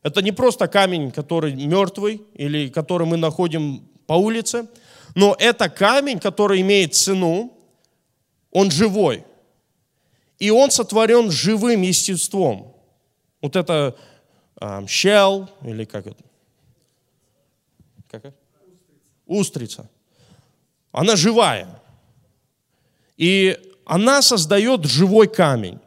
[0.02, 4.68] Это не просто камень, который мертвый или который мы находим по улице,
[5.16, 7.54] но это камень, который имеет цену,
[8.52, 9.26] он живой.
[10.40, 12.74] И он сотворен живым естеством.
[13.42, 13.96] Вот это
[14.62, 16.24] um, shell, или как это?
[18.10, 18.38] Как это?
[19.26, 19.90] Устрица.
[20.92, 21.82] Она живая.
[23.18, 25.80] И она создает живой камень.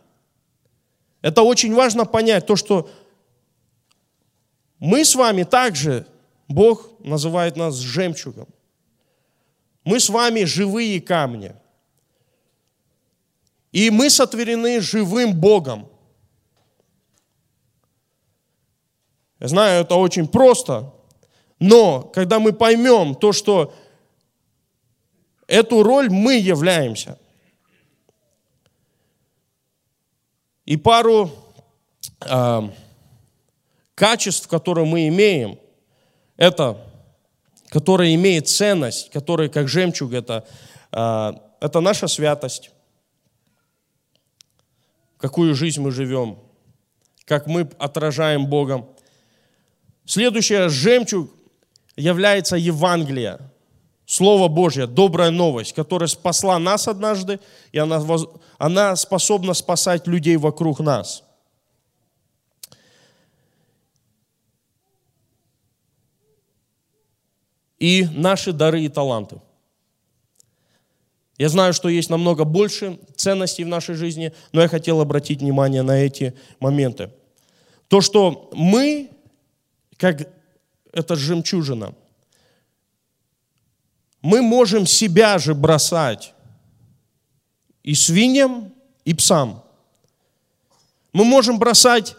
[1.22, 2.90] Это очень важно понять, то, что
[4.78, 6.06] мы с вами также,
[6.48, 8.48] Бог называет нас жемчугом.
[9.84, 11.54] Мы с вами живые камни.
[13.70, 15.88] И мы сотворены живым Богом.
[19.38, 20.92] Я знаю, это очень просто,
[21.58, 23.74] но когда мы поймем то, что
[25.46, 27.18] эту роль мы являемся,
[30.64, 31.30] и пару
[32.20, 32.68] э,
[33.94, 35.58] качеств, которые мы имеем,
[36.36, 36.78] это,
[37.68, 40.46] которое имеет ценность, которые как жемчуг, это,
[40.92, 42.70] э, это наша святость,
[45.18, 46.38] какую жизнь мы живем,
[47.24, 48.88] как мы отражаем Богом.
[50.04, 51.30] Следующее, жемчуг
[51.96, 53.38] является Евангелие,
[54.12, 57.40] Слово Божье, добрая новость, которая спасла нас однажды,
[57.72, 57.98] и она,
[58.58, 61.24] она способна спасать людей вокруг нас.
[67.78, 69.40] И наши дары и таланты–
[71.38, 75.80] я знаю, что есть намного больше ценностей в нашей жизни, но я хотел обратить внимание
[75.80, 77.10] на эти моменты.
[77.88, 79.10] То, что мы,
[79.96, 80.28] как
[80.92, 81.94] эта жемчужина,
[84.22, 86.32] мы можем себя же бросать
[87.82, 88.72] и свиньям,
[89.04, 89.64] и псам.
[91.12, 92.14] Мы можем бросать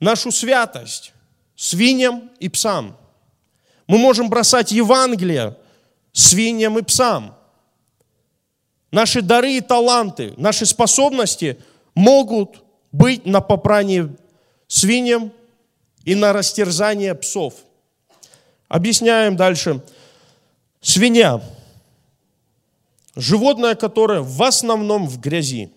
[0.00, 1.12] нашу святость
[1.54, 2.96] свиньям и псам.
[3.86, 5.56] Мы можем бросать Евангелие
[6.12, 7.36] свиньям и псам.
[8.90, 11.60] Наши дары и таланты, наши способности
[11.94, 14.16] могут быть на попрание
[14.66, 15.32] свиньям
[16.04, 17.54] и на растерзание псов.
[18.68, 19.80] Объясняем дальше.
[20.80, 21.42] Свинья.
[23.14, 25.72] Животное, которое в основном в грязи.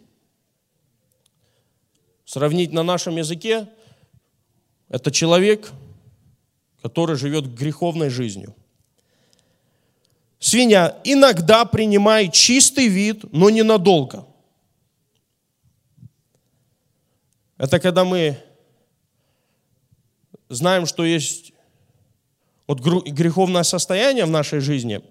[2.25, 3.67] Сравнить на нашем языке,
[4.87, 5.71] это человек,
[6.81, 8.55] который живет греховной жизнью.
[10.39, 14.27] Свинья иногда принимает чистый вид, но ненадолго.
[17.57, 18.37] Это когда мы
[20.49, 21.52] знаем, что есть
[22.79, 25.01] вот греховное состояние в нашей жизни,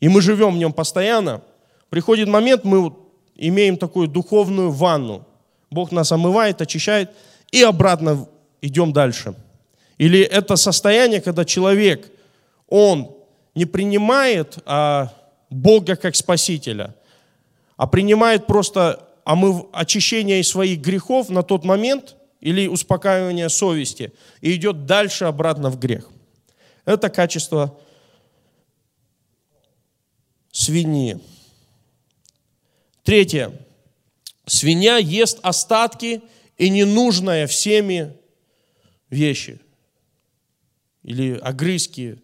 [0.00, 1.42] и мы живем в нем постоянно,
[1.90, 2.92] приходит момент, мы
[3.36, 5.26] имеем такую духовную ванну.
[5.70, 7.10] Бог нас омывает, очищает,
[7.50, 8.28] и обратно
[8.60, 9.34] идем дальше.
[9.98, 12.10] Или это состояние, когда человек,
[12.68, 13.12] он
[13.54, 15.12] не принимает а,
[15.50, 16.94] Бога как Спасителя,
[17.76, 24.86] а принимает просто омыв, очищение своих грехов на тот момент или успокаивание совести и идет
[24.86, 26.10] дальше обратно в грех.
[26.84, 27.78] Это качество
[30.52, 31.20] свиньи.
[33.02, 33.52] Третье.
[34.46, 36.22] Свинья ест остатки
[36.58, 38.16] и ненужные всеми
[39.10, 39.60] вещи.
[41.02, 42.22] Или огрызки,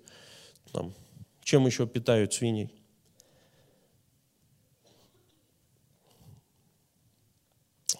[0.72, 0.94] там,
[1.42, 2.70] чем еще питают свиней?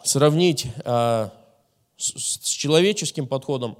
[0.02, 1.32] Сравнить а,
[1.96, 3.78] с, с человеческим подходом,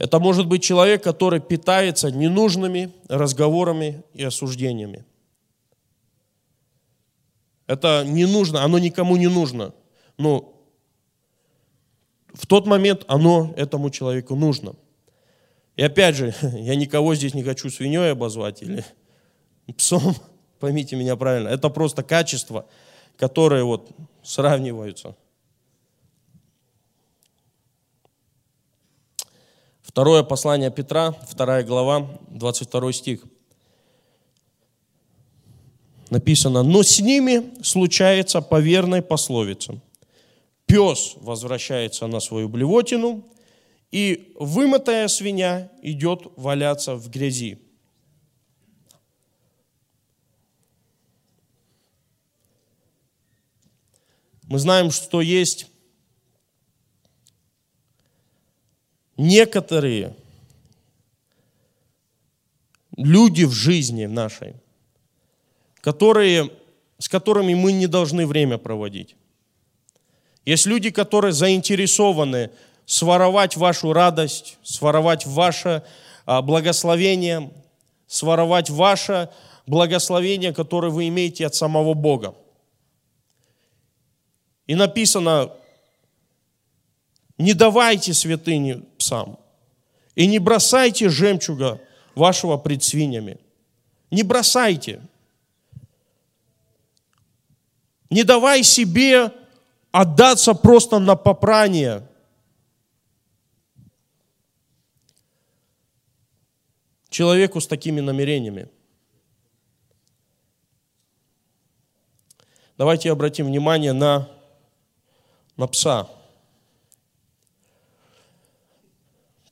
[0.00, 5.04] это может быть человек, который питается ненужными разговорами и осуждениями.
[7.68, 9.72] Это не нужно, оно никому не нужно.
[10.18, 10.52] Но
[12.32, 14.74] в тот момент оно этому человеку нужно–
[15.80, 18.84] и опять же, я никого здесь не хочу свиньей обозвать или
[19.78, 20.14] псом,
[20.60, 21.48] поймите меня правильно.
[21.48, 22.66] Это просто качества,
[23.16, 23.90] которые вот
[24.22, 25.16] сравниваются.
[29.90, 33.24] Второе послание Петра, вторая глава, 22 стих.
[36.10, 39.80] Написано, но с ними случается по верной пословице.
[40.66, 43.24] Пес возвращается на свою блевотину,
[43.90, 47.58] и вымытая свинья идет валяться в грязи.
[54.44, 55.69] Мы знаем, что есть
[59.20, 60.16] некоторые
[62.96, 64.54] люди в жизни нашей,
[65.82, 66.50] которые,
[66.98, 69.14] с которыми мы не должны время проводить.
[70.46, 72.50] Есть люди, которые заинтересованы
[72.86, 75.82] своровать вашу радость, своровать ваше
[76.24, 77.50] а, благословение,
[78.06, 79.28] своровать ваше
[79.66, 82.34] благословение, которое вы имеете от самого Бога.
[84.66, 85.52] И написано,
[87.40, 89.38] не давайте святыни псам.
[90.14, 91.80] И не бросайте жемчуга
[92.14, 93.38] вашего пред свиньями.
[94.10, 95.00] Не бросайте.
[98.10, 99.32] Не давай себе
[99.90, 102.06] отдаться просто на попрание.
[107.08, 108.68] Человеку с такими намерениями.
[112.76, 114.28] Давайте обратим внимание на,
[115.56, 116.19] на пса.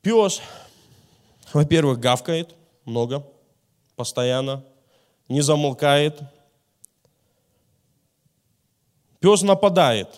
[0.08, 0.40] Пес,
[1.52, 2.54] во-первых, гавкает
[2.86, 3.30] много,
[3.94, 4.64] постоянно,
[5.28, 6.18] не замолкает.
[9.20, 10.08] Пес нападает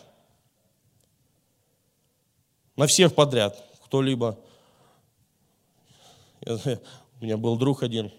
[2.76, 3.60] на всех подряд.
[3.86, 4.38] Кто-либо.
[6.46, 8.12] У меня был друг один.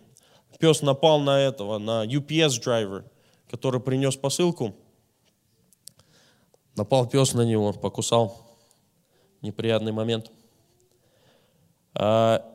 [0.60, 3.06] Пес напал на этого, на UPS драйвер,
[3.50, 4.76] который принес посылку.
[6.76, 8.60] Напал пес на него, покусал.
[9.40, 10.30] Неприятный момент.
[11.94, 12.46] А,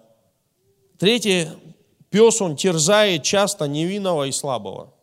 [0.98, 1.54] третье,
[2.10, 4.94] пес, он терзает часто невинного и слабого.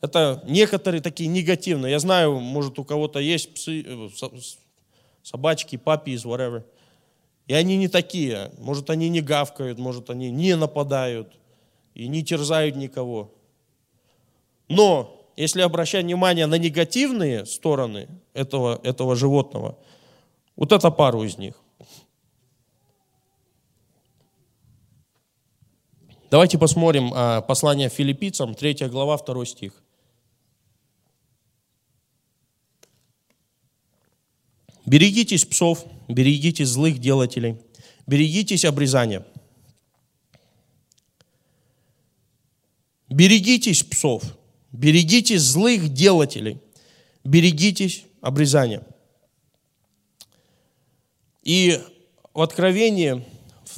[0.00, 1.92] Это некоторые такие негативные.
[1.92, 4.08] Я знаю, может, у кого-то есть псы, э,
[5.22, 6.64] собачки, папис, whatever.
[7.46, 8.52] И они не такие.
[8.58, 11.32] Может, они не гавкают, может, они не нападают
[11.94, 13.32] и не терзают никого.
[14.68, 19.78] Но если обращать внимание на негативные стороны этого, этого животного,
[20.56, 21.54] вот это пару из них.
[26.28, 29.72] Давайте посмотрим а, послание филиппийцам, 3 глава, 2 стих.
[34.84, 37.56] Берегитесь псов, берегитесь злых делателей,
[38.06, 39.24] берегитесь обрезания.
[43.08, 44.24] Берегитесь псов,
[44.72, 46.58] берегитесь злых делателей,
[47.22, 48.84] берегитесь обрезания.
[51.44, 51.80] И
[52.34, 53.24] в Откровении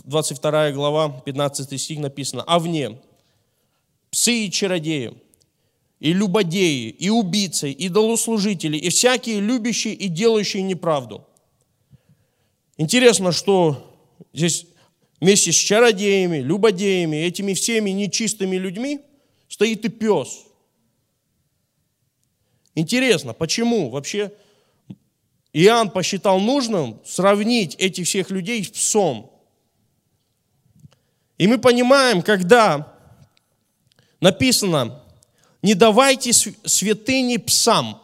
[0.04, 2.98] 22 глава, 15 стих написано, а вне
[4.10, 5.12] псы и чародеи,
[6.00, 11.26] и любодеи, и убийцы, и долослужители, и всякие любящие и делающие неправду.
[12.76, 13.96] Интересно, что
[14.32, 14.66] здесь
[15.20, 19.00] вместе с чародеями, любодеями, этими всеми нечистыми людьми
[19.48, 20.44] стоит и пес.
[22.74, 24.32] Интересно, почему вообще
[25.52, 29.37] Иоанн посчитал нужным сравнить этих всех людей с псом?
[31.38, 32.92] И мы понимаем, когда
[34.20, 35.00] написано,
[35.62, 38.02] не давайте святыни псам,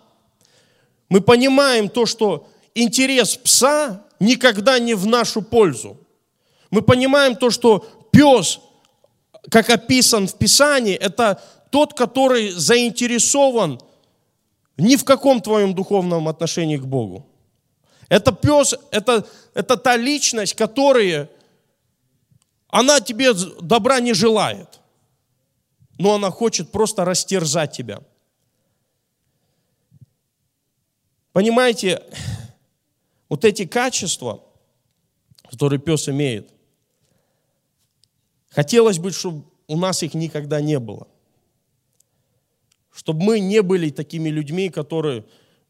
[1.08, 5.98] мы понимаем то, что интерес пса никогда не в нашу пользу.
[6.70, 8.60] Мы понимаем то, что пес,
[9.50, 13.80] как описан в Писании, это тот, который заинтересован
[14.76, 17.26] ни в каком твоем духовном отношении к Богу.
[18.08, 21.28] Это пес, это, это та личность, которая
[22.76, 24.80] она тебе добра не желает,
[25.96, 28.02] но она хочет просто растерзать тебя.
[31.32, 32.02] Понимаете,
[33.28, 34.42] вот эти качества,
[35.48, 36.50] которые пес имеет,
[38.50, 41.06] хотелось бы, чтобы у нас их никогда не было.
[42.90, 45.24] Чтобы мы не были такими людьми, которые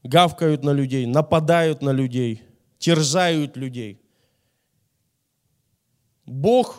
[0.04, 2.42] гавкают на людей, нападают на людей,
[2.78, 4.00] терзают людей.
[6.24, 6.78] Бог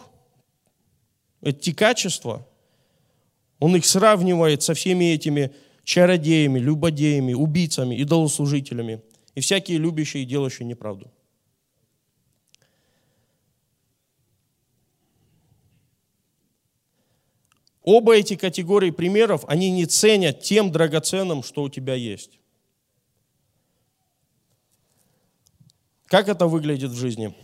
[1.46, 2.46] эти качества,
[3.60, 9.04] он их сравнивает со всеми этими чародеями, любодеями, убийцами, идолослужителями
[9.36, 11.12] и всякие любящие и делающие неправду.
[17.84, 22.40] Оба эти категории примеров, они не ценят тем драгоценным, что у тебя есть.
[26.08, 27.36] Как это выглядит в жизни?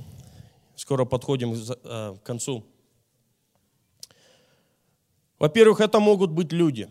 [0.75, 2.65] Скоро подходим э, к концу.
[5.41, 6.87] Во-первых, это могут быть люди.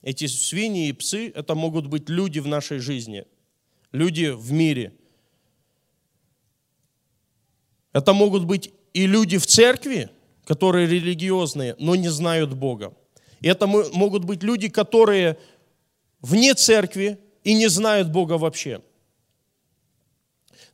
[0.00, 3.26] Эти свиньи и псы– это могут быть люди в нашей жизни,
[3.90, 4.92] люди в мире.
[7.92, 10.08] Это могут быть и люди в церкви,
[10.44, 12.94] которые религиозные, но не знают Бога.
[13.40, 15.36] И это могут быть люди, которые
[16.20, 18.82] вне церкви и не знают Бога вообще.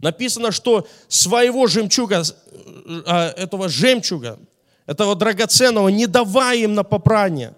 [0.00, 2.24] Написано, что своего жемчуга,
[3.06, 4.38] э, этого жемчуга,
[4.90, 7.54] этого драгоценного, не давая им на попрание.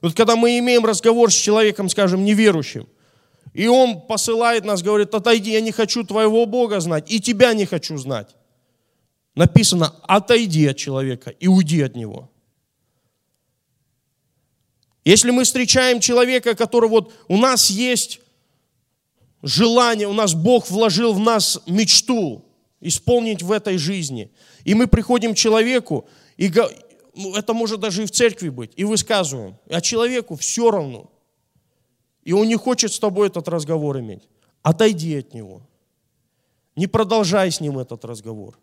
[0.00, 2.88] Вот когда мы имеем разговор с человеком, скажем, неверующим,
[3.52, 7.66] и он посылает нас, говорит, отойди, я не хочу твоего Бога знать, и тебя не
[7.66, 8.34] хочу знать.
[9.34, 12.30] Написано, отойди от человека и уйди от него.
[15.04, 18.20] Если мы встречаем человека, который вот у нас есть
[19.42, 22.42] желание, у нас Бог вложил в нас мечту
[22.80, 24.30] исполнить в этой жизни,
[24.64, 26.08] и мы приходим к человеку,
[26.40, 26.50] и
[27.14, 29.58] ну, это может даже и в церкви быть, и высказываем.
[29.68, 31.12] А человеку все равно.
[32.24, 34.26] И он не хочет с тобой этот разговор иметь.
[34.62, 35.60] Отойди от него.
[36.76, 38.58] Не продолжай с ним этот разговор.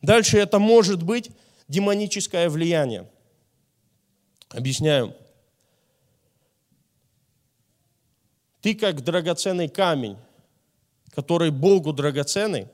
[0.00, 1.32] Дальше это может быть
[1.66, 3.10] демоническое влияние.
[4.50, 5.12] Объясняю.
[8.60, 10.18] Ты как драгоценный камень,
[11.10, 12.68] который Богу драгоценный,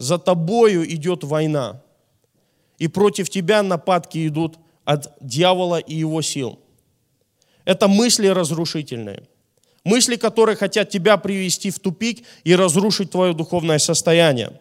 [0.00, 1.82] за тобою идет война,
[2.78, 6.58] и против тебя нападки идут от дьявола и его сил.
[7.66, 9.28] Это мысли разрушительные.
[9.84, 14.58] Мысли, которые хотят тебя привести в тупик и разрушить твое духовное состояние.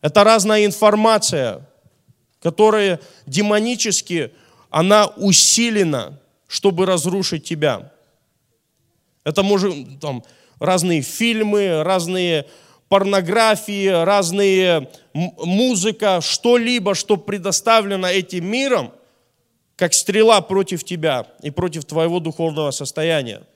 [0.00, 1.68] Это разная информация,
[2.40, 4.32] которая демонически,
[4.68, 7.92] она усилена, чтобы разрушить тебя.
[9.22, 10.24] Это может там,
[10.58, 12.48] разные фильмы, разные
[12.92, 18.92] порнографии, разные музыка, что-либо, что предоставлено этим миром,
[19.76, 23.46] как стрела против тебя и против твоего духовного состояния.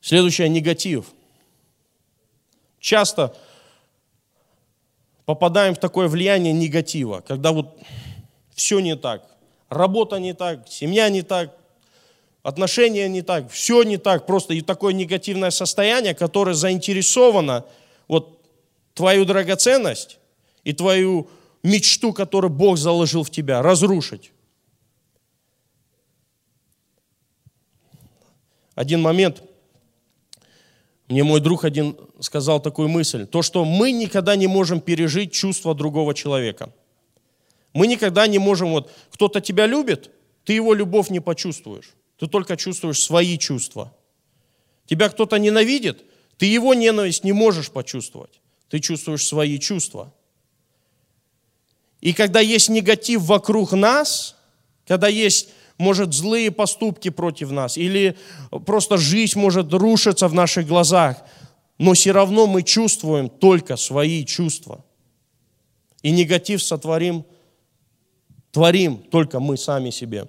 [0.00, 1.12] Следующее– негатив.
[2.80, 3.36] Часто
[5.26, 7.78] попадаем в такое влияние негатива, когда вот
[8.54, 9.30] все не так.
[9.68, 11.57] Работа не так, семья не так,
[12.42, 14.26] отношения не так, все не так.
[14.26, 17.64] Просто и такое негативное состояние, которое заинтересовано
[18.06, 18.40] вот
[18.94, 20.18] твою драгоценность
[20.64, 21.28] и твою
[21.62, 24.32] мечту, которую Бог заложил в тебя, разрушить.
[28.74, 29.42] Один момент,
[31.08, 35.74] мне мой друг один сказал такую мысль, то, что мы никогда не можем пережить чувство
[35.74, 36.72] другого человека.
[37.72, 40.10] Мы никогда не можем, вот кто-то тебя любит,
[40.44, 41.94] ты его любовь не почувствуешь.
[42.18, 43.94] Ты только чувствуешь свои чувства.
[44.86, 46.04] Тебя кто-то ненавидит,
[46.36, 48.40] ты его ненависть не можешь почувствовать.
[48.68, 50.12] Ты чувствуешь свои чувства.
[52.00, 54.36] И когда есть негатив вокруг нас,
[54.86, 55.48] когда есть,
[55.78, 58.16] может, злые поступки против нас, или
[58.66, 61.16] просто жизнь может рушиться в наших глазах,
[61.78, 64.84] но все равно мы чувствуем только свои чувства.
[66.02, 67.24] И негатив сотворим–
[68.50, 70.28] творим только мы сами себе.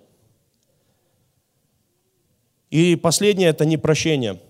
[2.70, 4.42] И последнее– это непрощение.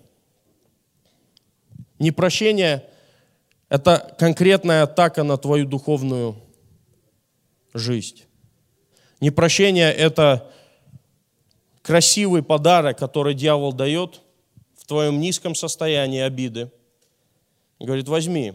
[1.98, 2.84] Непрощение–
[3.68, 6.36] это конкретная атака на твою духовную
[7.72, 8.24] жизнь.
[9.20, 10.50] Непрощение– это
[11.82, 14.22] красивый подарок, который дьявол дает
[14.76, 16.70] в твоем низком состоянии обиды.
[17.78, 18.54] Говорит, возьми.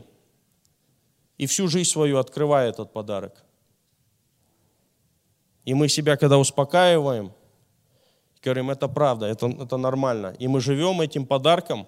[1.38, 3.44] И всю жизнь свою открывай этот подарок.
[5.66, 7.34] И мы себя, когда успокаиваем,
[8.46, 10.36] говорим, это правда, это, это нормально.
[10.40, 11.88] И мы живем этим подарком,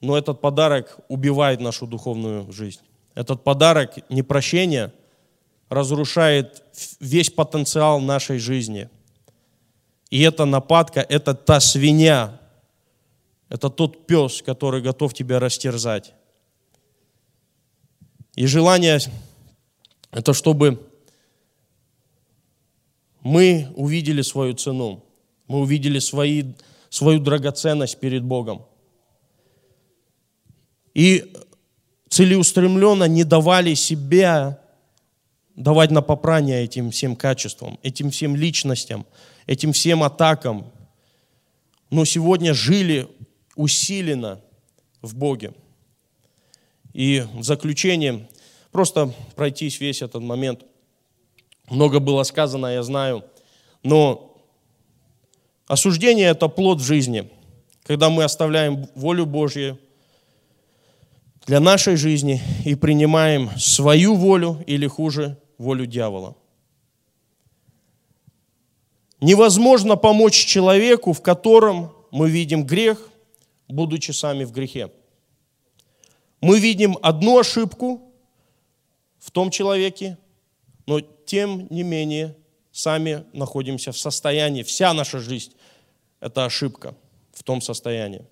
[0.00, 2.80] но этот подарок убивает нашу духовную жизнь.
[3.14, 4.92] Этот подарок непрощения
[5.68, 6.62] разрушает
[7.00, 8.88] весь потенциал нашей жизни.
[10.10, 12.40] И эта нападка, это та свинья,
[13.48, 16.14] это тот пес, который готов тебя растерзать.
[18.34, 18.98] И желание,
[20.10, 20.86] это чтобы
[23.22, 25.04] мы увидели свою цену,
[25.50, 26.44] мы увидели свои,
[26.90, 28.62] свою драгоценность перед Богом.
[30.94, 31.34] И
[32.08, 34.60] целеустремленно не давали себя
[35.56, 39.04] давать на попрание этим всем качествам, этим всем личностям,
[39.46, 40.70] этим всем атакам.
[41.90, 43.08] Но сегодня жили
[43.56, 44.40] усиленно
[45.02, 45.52] в Боге.
[46.92, 48.28] И в заключение,
[48.70, 50.62] просто пройтись весь этот момент.
[51.68, 53.24] Много было сказано, я знаю.
[53.82, 54.29] Но
[55.70, 57.30] осуждение– это плод жизни,
[57.84, 59.78] когда мы оставляем волю Божью
[61.46, 66.36] для нашей жизни и принимаем свою волю или хуже, волю дьявола.
[69.20, 73.08] Невозможно помочь человеку, в котором мы видим грех,
[73.68, 74.90] будучи сами в грехе.
[76.40, 78.12] Мы видим одну ошибку
[79.20, 80.18] в том человеке,
[80.86, 82.36] но тем не менее
[82.72, 85.52] сами находимся в состоянии, вся наша жизнь–
[86.20, 86.94] это ошибка
[87.32, 88.24] в том состоянии.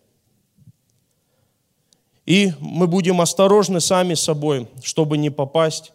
[2.27, 5.93] И мы будем осторожны сами собой, чтобы не попасть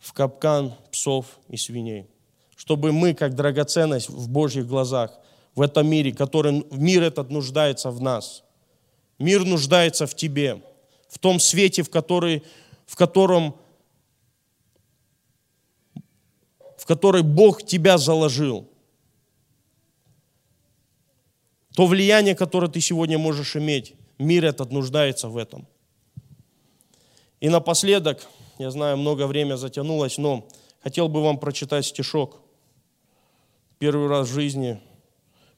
[0.00, 2.08] в капкан псов и свиней.
[2.56, 5.18] Чтобы мы, как драгоценность в Божьих глазах,
[5.54, 8.42] в этом мире, который мир этот нуждается в нас.
[9.18, 10.62] Мир нуждается в тебе,
[11.08, 12.42] в том свете, в, который,
[12.86, 13.54] в котором
[16.82, 18.68] в который Бог тебя заложил.
[21.74, 25.66] То влияние, которое ты сегодня можешь иметь, мир этот нуждается в этом.
[27.40, 28.26] И напоследок,
[28.58, 30.46] я знаю, много время затянулось, но
[30.82, 32.40] хотел бы вам прочитать стишок.
[33.78, 34.80] Первый раз в жизни,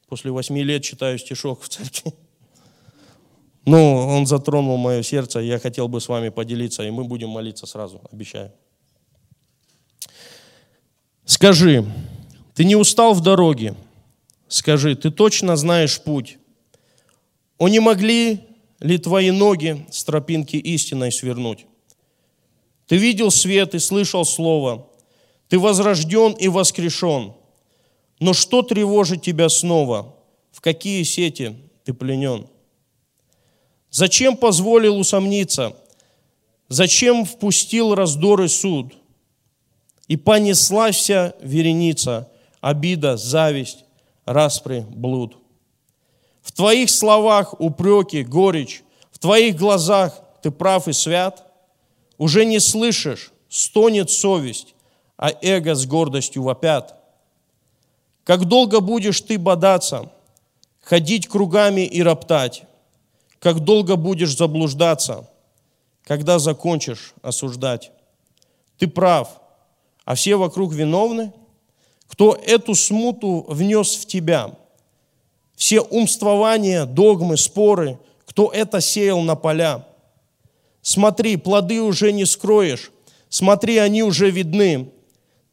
[0.07, 2.13] после восьми лет читаю стишок в церкви.
[3.65, 7.29] Но он затронул мое сердце, и я хотел бы с вами поделиться, и мы будем
[7.29, 8.51] молиться сразу, обещаю.
[11.25, 11.83] Скажи,
[12.53, 13.75] ты не устал в дороге?
[14.55, 16.37] Скажи, ты точно знаешь путь?
[17.57, 18.39] О, не могли
[18.79, 21.65] ли твои ноги с тропинки истинной свернуть?
[22.87, 24.87] Ты видел свет и слышал слово.
[25.49, 27.33] Ты возрожден и воскрешен.
[28.21, 30.15] Но что тревожит тебя снова?
[30.53, 32.47] В какие сети ты пленен?
[33.89, 35.75] Зачем позволил усомниться?
[36.69, 38.93] Зачем впустил раздор и суд?
[40.07, 42.31] И понеслась вся вереница,
[42.61, 43.84] обида, зависть,
[44.25, 45.37] распри, блуд.
[46.41, 51.51] В твоих словах упреки, горечь, в твоих глазах ты прав и свят.
[52.17, 54.75] Уже не слышишь, стонет совесть,
[55.17, 56.95] а эго с гордостью вопят.
[58.23, 60.11] Как долго будешь ты бодаться,
[60.81, 62.63] ходить кругами и роптать?
[63.39, 65.29] Как долго будешь заблуждаться,
[66.03, 67.91] когда закончишь осуждать?
[68.77, 69.41] Ты прав,
[70.03, 71.33] а все вокруг виновны?
[72.07, 74.51] Кто эту смуту внес в тебя–
[75.55, 79.87] все умствования, догмы, споры, кто это сеял на поля.
[80.81, 82.91] Смотри, плоды уже не скроешь,
[83.29, 84.89] смотри, они уже видны.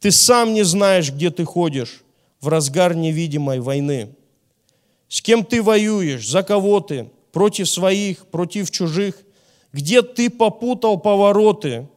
[0.01, 2.03] Ты сам не знаешь, где ты ходишь
[2.41, 4.15] в разгар невидимой войны.
[5.09, 9.15] С кем ты воюешь, за кого ты, против своих, против чужих,
[9.73, 11.89] где ты попутал повороты,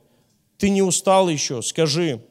[0.57, 2.21] ты не устал еще, скажи.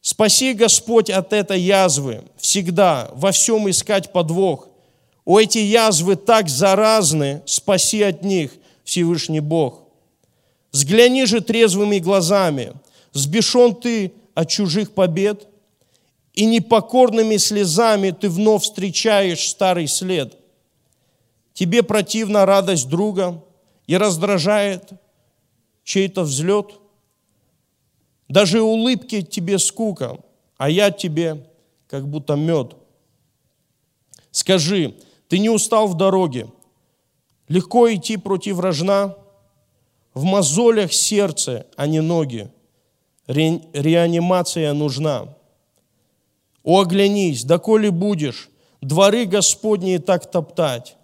[0.00, 4.68] Спаси, Господь, от этой язвы, всегда, во всем искать подвох,
[5.24, 9.82] у эти язвы так заразны, спаси от них, Всевышний Бог.
[10.72, 12.72] Взгляни же трезвыми глазами,
[13.12, 15.46] сбешен ты от чужих побед,
[16.32, 20.36] и непокорными слезами ты вновь встречаешь старый след.
[21.52, 23.44] Тебе противна радость друга
[23.86, 24.88] и раздражает
[25.84, 26.79] чей-то взлет.
[28.30, 30.16] Даже улыбки тебе скука,
[30.56, 31.44] а я тебе
[31.88, 32.76] как будто мед.
[34.30, 34.94] Скажи,
[35.28, 36.46] ты не устал в дороге.
[37.48, 39.16] Легко идти против рожна.
[40.14, 42.48] В мозолях сердце, а не ноги.
[43.26, 45.36] Ре, реанимация нужна.
[46.62, 48.48] О, оглянись, доколе будешь
[48.80, 50.96] дворы Господние так топтать.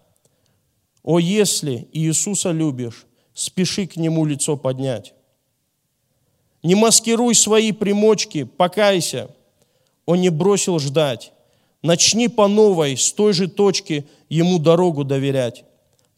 [1.02, 3.04] О, если Иисуса любишь,
[3.34, 5.12] спеши к Нему лицо поднять.
[6.66, 9.30] Не маскируй свои примочки, покайся.
[10.04, 11.30] Он не бросил ждать.
[11.80, 15.62] Начни по новой, с той же точки ему дорогу доверять.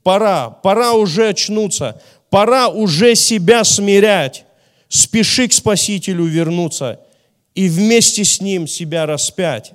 [0.02, 4.46] Пора, пора уже очнуться, пора уже себя смирять.
[4.88, 6.98] Спеши к Спасителю вернуться
[7.54, 9.72] и вместе с Ним себя распять.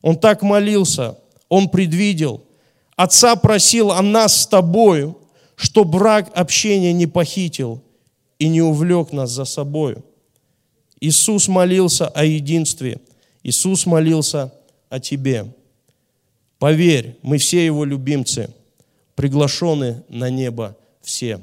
[0.00, 2.44] Он так молился, он предвидел.
[2.94, 5.18] Отца просил о нас с тобою,
[5.56, 7.82] что брак общения не похитил
[8.38, 10.04] и не увлек нас за собою.
[11.00, 13.00] Иисус молился о единстве.
[13.42, 14.52] Иисус молился
[14.88, 15.46] о тебе.
[16.58, 18.50] Поверь, мы все его любимцы,
[19.14, 21.40] приглашены на небо все.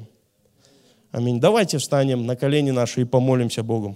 [1.12, 1.40] Аминь.
[1.40, 3.96] Давайте встанем на колени наши и помолимся Богу.